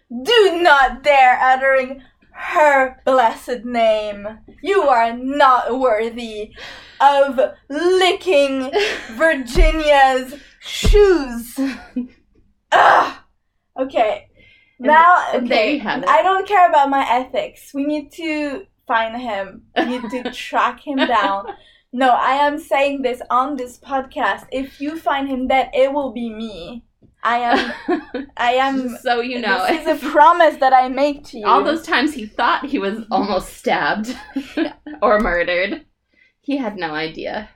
[0.10, 2.04] Do not dare uttering
[2.40, 4.40] her blessed name.
[4.64, 6.54] You are not worthy
[7.02, 8.72] of licking
[9.12, 11.60] Virginia's shoes.
[12.72, 13.14] Ugh.
[13.80, 14.28] Okay.
[14.80, 15.74] And- Now, okay.
[15.76, 16.10] you have it.
[16.10, 17.72] I don't care about my ethics.
[17.74, 19.64] We need to find him.
[19.78, 21.46] You need to track him down.
[21.92, 24.46] No, I am saying this on this podcast.
[24.52, 26.86] If you find him dead, it will be me.
[27.24, 28.28] I am.
[28.38, 28.98] I am.
[28.98, 31.46] So you know, this is a promise that I make to you.
[31.48, 34.16] all those times he thought he was almost stabbed
[35.02, 35.86] or murdered,
[36.42, 37.50] he had no idea.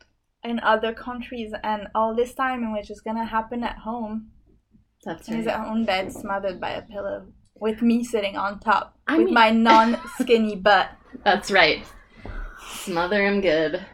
[0.43, 4.29] in other countries, and all this time in which is gonna happen at home.
[5.05, 5.67] That's in his right.
[5.67, 9.49] own bed, smothered by a pillow, with me sitting on top, I with mean- my
[9.51, 10.89] non-skinny butt.
[11.23, 11.85] That's right.
[12.83, 13.85] Smother him good.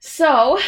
[0.00, 0.58] So,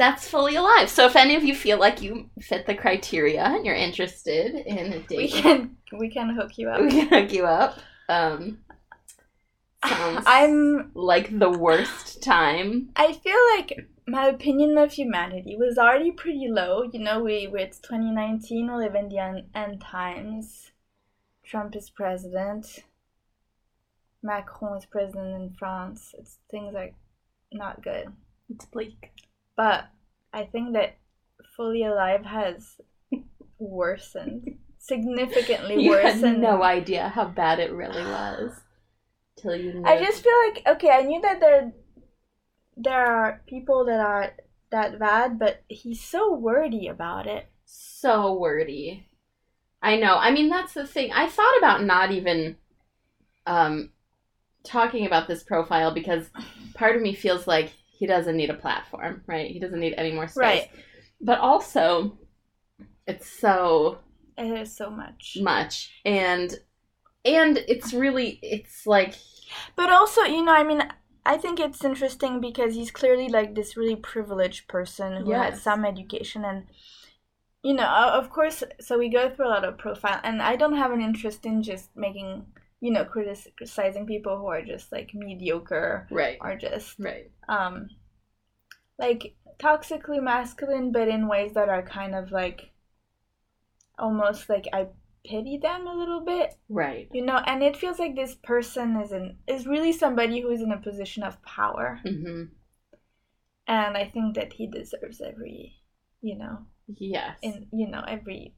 [0.00, 0.88] that's fully alive.
[0.88, 4.92] So, if any of you feel like you fit the criteria and you're interested in
[4.94, 6.80] a We can we can hook you up.
[6.80, 7.78] we can hook you up.
[8.08, 8.58] Um,
[9.82, 10.90] I'm.
[10.94, 12.90] like the worst time.
[12.96, 16.82] I feel like my opinion of humanity was already pretty low.
[16.92, 18.66] You know, we we- it's 2019.
[18.72, 20.72] We live in the end, end times.
[21.44, 22.84] Trump is president.
[24.22, 26.14] Macron is president in France.
[26.18, 26.90] It's things are
[27.52, 28.06] not good.
[28.48, 29.10] It's bleak.
[29.60, 29.90] But
[30.32, 30.96] I think that
[31.54, 32.80] Fully Alive has
[33.58, 36.24] worsened significantly You worsened.
[36.24, 38.58] had no idea how bad it really was
[39.36, 39.84] till you knew.
[39.84, 41.72] I just feel like okay, I knew that there
[42.74, 44.32] there are people that are
[44.70, 47.44] that bad, but he's so wordy about it.
[47.66, 49.06] so wordy.
[49.82, 50.16] I know.
[50.16, 51.12] I mean, that's the thing.
[51.12, 52.56] I thought about not even
[53.46, 53.90] um,
[54.64, 56.30] talking about this profile because
[56.74, 59.50] part of me feels like he doesn't need a platform, right?
[59.52, 60.66] He doesn't need any more space.
[60.66, 60.70] Right.
[61.20, 62.18] But also,
[63.06, 64.00] it's so
[64.36, 65.36] It is so much.
[65.36, 66.54] much, and
[67.24, 69.16] and it's really it's like
[69.76, 70.82] But also, you know, I mean,
[71.26, 75.62] I think it's interesting because he's clearly like this really privileged person who had Yes.
[75.62, 76.66] some education and
[77.62, 80.76] you know, of course, so we go through a lot of profile and I don't
[80.76, 82.46] have an interest in just making,
[82.80, 87.88] you know, criticizing people who are just like mediocre right, or just right, um
[88.98, 92.70] like toxically masculine but in ways that are kind of like
[93.98, 94.88] almost like I
[95.26, 96.54] pity them a little bit.
[96.68, 97.08] Right.
[97.12, 100.62] you know and it feels like this person is in is really somebody who is
[100.62, 102.00] in a position of power.
[102.06, 102.44] Hmm
[103.66, 105.76] and i think that he deserves every
[106.20, 106.58] you know
[106.98, 108.52] Yes, in you know every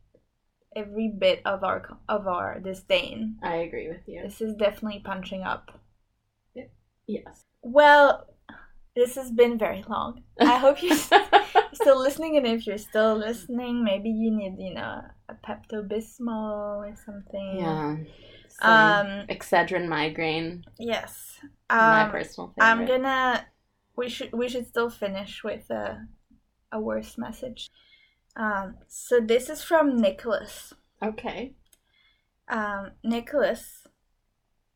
[0.77, 4.23] every bit of our of our disdain I agree with you.
[4.23, 5.71] this is definitely punching up
[7.09, 7.43] Yes.
[7.63, 8.27] well
[8.95, 10.97] this has been very long i hope you're
[11.75, 16.95] still listening and if you're still listening maybe you need you know a pepto-bismol or
[17.05, 17.97] something yeah.
[18.49, 22.65] Some um Excedrin migraine, yes my um personal favorite.
[22.65, 23.47] I'm gonna.
[23.97, 26.07] We should we should still finish with a
[26.71, 27.71] a worse message.
[28.37, 30.73] Um, so this is from Nicholas.
[31.03, 31.55] Okay.
[32.49, 33.87] Um, Nicholas,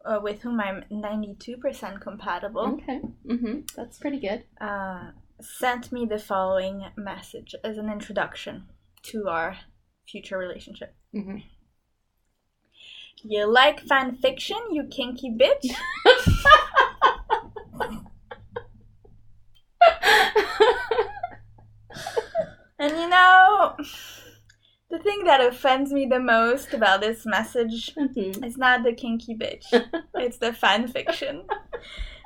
[0.05, 3.01] uh, with whom I'm ninety two percent compatible, Okay.
[3.29, 3.61] Mm-hmm.
[3.77, 4.45] That's pretty good.
[4.61, 8.65] uh, sent me the following message as an introduction
[9.03, 9.57] to our
[10.09, 10.95] future relationship.
[11.15, 11.39] Mm-hmm.
[13.23, 15.75] You like fan fiction, you kinky bitch?
[22.79, 23.75] And you know,
[24.91, 28.45] the thing that offends me the most about this message Mhm.
[28.47, 29.67] is not the kinky bitch,
[30.15, 31.45] it's the fan fiction.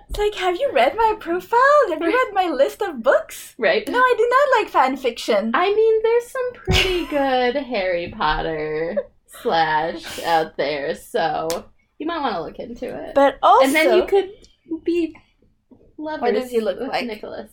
[0.09, 1.81] It's like, have you read my profile?
[1.91, 3.55] Have you read my list of books?
[3.59, 3.87] Right.
[3.89, 5.53] No, I do not like fan fiction.
[5.55, 8.97] I mean, there's some pretty good Harry Potter
[9.41, 11.47] slash out there, so
[11.99, 13.14] you might want to look into it.
[13.14, 14.31] But also, and then you could
[14.85, 15.14] be
[15.97, 16.22] lovers.
[16.22, 17.07] What does he look like?
[17.07, 17.51] Nicholas,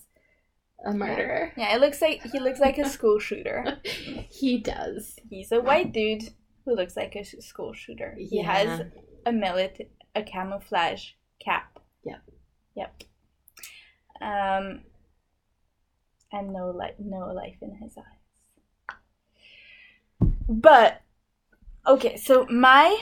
[0.86, 1.51] a murderer.
[1.57, 3.80] yeah, it looks like he looks like a school shooter.
[3.84, 5.17] he does.
[5.30, 6.30] He's a white dude
[6.65, 8.15] who looks like a school shooter.
[8.17, 8.51] He Yeah.
[8.53, 8.82] has
[9.25, 11.80] a millet, a camouflage cap.
[12.03, 12.21] Yep.
[12.75, 13.03] Yep.
[14.21, 14.82] Um,
[16.32, 18.03] and no light, no life in his eyes.
[20.49, 21.01] But
[21.86, 23.01] okay, so my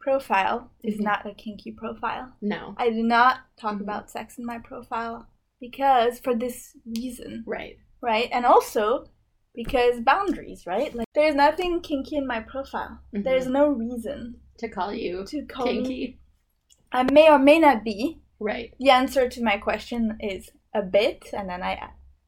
[0.00, 1.00] profile is Mhm.
[1.04, 2.34] not a kinky profile.
[2.40, 2.74] No.
[2.76, 3.82] I do not talk Mhm.
[3.82, 5.28] about sex in my profile
[5.66, 6.56] because for this
[6.98, 7.76] reason Right.
[8.10, 8.28] right?
[8.36, 8.82] And also
[9.54, 10.90] because boundaries, right?
[10.98, 12.94] Like there's nothing kinky in my profile.
[13.14, 13.24] Mhm.
[13.26, 14.18] There's no reason
[14.62, 15.72] To call you to call me.
[15.74, 16.18] kinky.
[16.98, 17.98] I may or may not be.
[18.50, 18.70] Right.
[18.80, 21.74] The answer to my question is a bit, and then I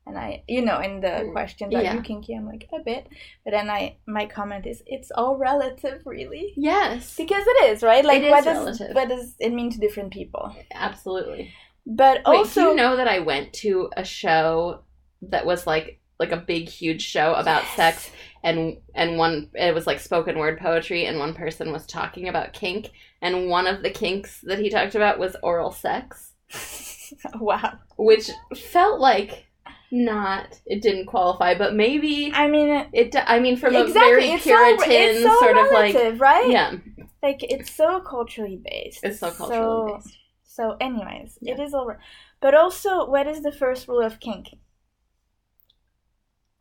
[0.06, 1.94] and I you know in the Mm, questions are yeah.
[1.94, 2.32] you kinky?
[2.34, 3.04] I'm like a bit,
[3.42, 6.46] but then I my comment is it's all relative, really.
[6.72, 7.16] Yes.
[7.16, 8.04] Because it is right.
[8.10, 8.94] Like It is what does relative.
[8.98, 10.44] what does it mean to different people?
[10.88, 11.46] Absolutely.
[11.86, 14.80] But Wait, also, you know that I went to a show
[15.22, 17.76] that was like like a big huge show about Yes.
[17.76, 18.10] sex
[18.42, 22.52] and and one it was like spoken word poetry and one person was talking about
[22.52, 26.32] kink and one of the kinks that he talked about was oral sex,
[27.40, 27.78] wow.
[27.96, 29.46] which felt like
[29.90, 33.16] not it didn't qualify, but maybe I mean, it- it.
[33.26, 34.00] I mean, from exactly.
[34.00, 36.50] a very Puritan so, it's so sort of like right?
[36.50, 36.74] yeah,
[37.22, 39.00] Like it's so culturally based.
[39.04, 40.16] it's so culturally based.
[40.54, 41.64] So, anyways, it Yeah.
[41.64, 41.98] is all right.
[42.40, 44.54] But also, what is the first rule of kink?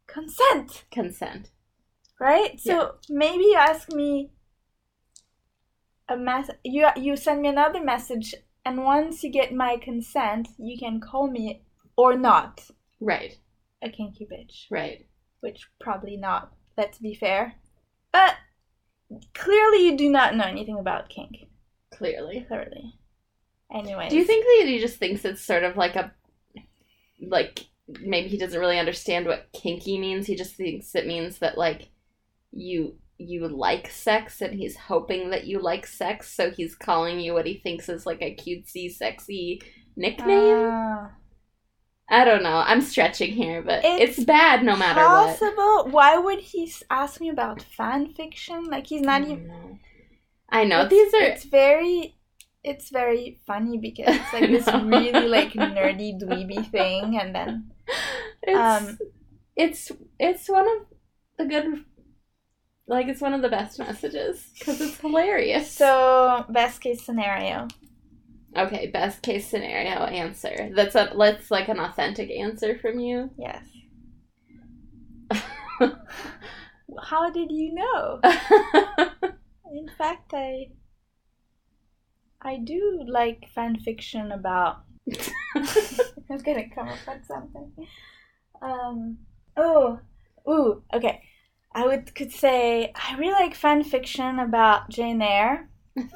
[0.07, 1.51] Consent, Consent.
[2.19, 2.59] right?
[2.59, 4.31] So maybe you ask me
[6.09, 6.49] a mess.
[6.63, 8.33] You you send me another message,
[8.65, 11.63] and once you get my consent, you can call me
[11.95, 13.37] or not Right.
[13.83, 14.65] a kinky bitch.
[14.71, 15.07] Right.
[15.41, 16.51] Which probably not.
[16.77, 17.55] Let's be fair.
[18.11, 18.37] But
[19.35, 21.47] clearly, you do not know anything about kink.
[21.91, 22.41] Clearly.
[22.47, 22.97] Clearly.
[23.73, 24.11] Anyways.
[24.11, 26.11] Do you think that he just thinks it's sort of like a
[27.21, 27.65] like
[28.01, 30.27] maybe he doesn't really understand what kinky means.
[30.27, 31.89] He just thinks it means that like
[32.51, 37.33] you you like sex and he's hoping that you like sex, so he's calling you
[37.33, 39.61] what he thinks is like a cutesy, sexy
[39.95, 40.69] nickname.
[40.71, 41.11] Ah.
[42.09, 42.57] I don't know.
[42.65, 45.39] I'm stretching here, but It's it's, bad no matter what.
[45.39, 45.87] possible.
[45.89, 48.65] Why would he ask me about fan fiction?
[48.65, 49.47] Like he's not I even.
[49.47, 49.79] know.
[50.49, 52.15] I know it's, these are It's very.
[52.63, 57.71] It's very funny because it's like this really like nerdy dweeby thing, and then
[58.43, 58.97] it's Um,
[59.55, 60.87] it's it's one of
[61.37, 61.83] the good
[62.87, 67.67] like it's one of the best messages because it's hilarious so best case scenario.
[68.55, 73.63] okay best case scenario answer that's a let's like an authentic answer from you Yes.
[77.09, 78.23] How did you know?
[79.71, 80.69] In fact, I.
[82.43, 84.83] I do like fan fiction about
[85.55, 87.71] I'm gonna come up with something.
[88.61, 89.17] Um.
[89.57, 89.99] Oh.
[90.47, 90.83] Ooh.
[90.93, 91.21] Okay.
[91.73, 95.69] I would could say I really like fan fiction about Jane Eyre.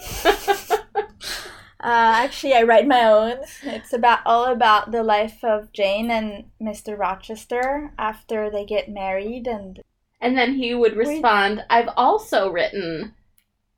[1.80, 3.38] Uh, actually, I write my own.
[3.62, 6.98] It's about all about the life of Jane and Mr.
[6.98, 9.80] Rochester after they get married, and
[10.20, 13.14] and then he would respond i've also written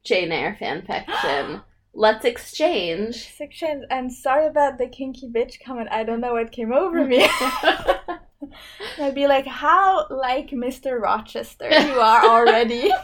[0.04, 1.62] jane eyre fan fiction
[2.06, 3.86] let's exchange section.
[3.90, 5.90] And sorry about the kinky bitch comment.
[5.92, 7.28] I don't know what came over me.
[8.98, 11.00] I'd be like, "How like Mr.
[11.00, 12.90] Rochester you are already."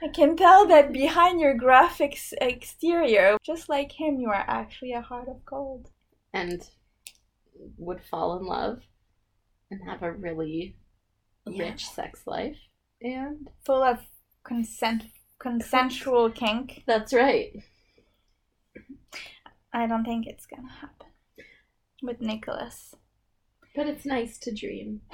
[0.00, 5.00] I can tell that behind your graphics exterior, just like him, you are actually a
[5.00, 5.90] heart of gold.
[6.32, 6.60] and
[7.76, 8.78] would fall in love
[9.70, 10.76] and have a really
[11.46, 11.64] Yeah.
[11.70, 12.58] rich sex life
[13.02, 13.98] and Full of
[14.44, 15.02] consent,
[15.38, 16.82] consensual kink.
[16.86, 17.62] that's right
[19.72, 21.06] I don't think it's gonna happen
[22.02, 22.94] with Nicholas.
[23.74, 25.00] but it's nice to dream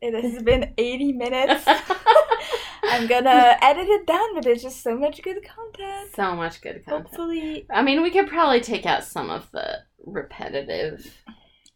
[0.00, 1.64] It has been 80 minutes.
[2.84, 6.10] I'm gonna edit it down, but there's just so much good content.
[6.14, 9.78] so much good content Hopefully, I mean, we could probably take out some of the
[10.06, 11.04] repetitive.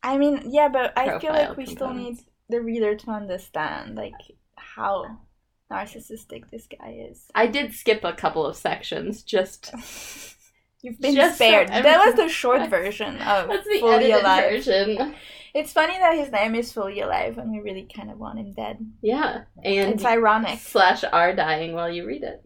[0.02, 2.18] I mean, yeah, but I feel like we still need
[2.48, 4.14] the reader to understand, like,
[4.56, 5.18] how
[5.72, 7.26] narcissistic this guy is.
[7.34, 9.22] I did skip a couple of sections.
[9.22, 9.72] Just
[10.82, 11.68] You've been Just so spared.
[11.68, 14.50] that was the short version of that's the Fully Alive.
[14.50, 15.14] version.
[15.54, 18.52] It's funny that his name is Fully Alive, and we really kind of want him
[18.52, 18.78] dead.
[19.00, 20.58] Yeah, and It's ironic.
[20.58, 22.42] slash are dying while you read it.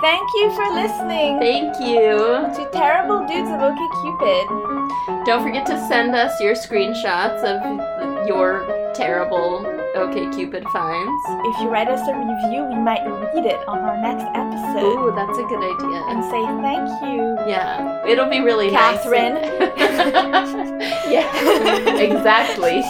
[0.00, 2.16] Thank you for listening Thank you.
[2.54, 5.24] to Terrible Dudes of OkCupid.
[5.24, 9.62] Don't forget to send us your screenshots of your terrible
[9.94, 11.22] OkCupid finds.
[11.48, 15.12] If you write us a review, we might read it on our next episode Ooh,
[15.14, 16.02] that's a good idea.
[16.10, 17.36] and say thank you.
[17.48, 19.34] Yeah, it'll be really Catherine.
[19.34, 21.06] nice.
[21.10, 22.82] yeah, exactly.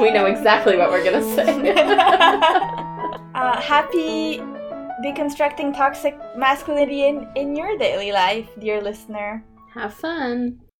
[0.00, 1.70] We know exactly what we're gonna say.
[3.34, 4.38] uh, happy
[5.04, 9.44] deconstructing toxic masculinity in, in your daily life, dear listener.
[9.74, 10.62] Have fun.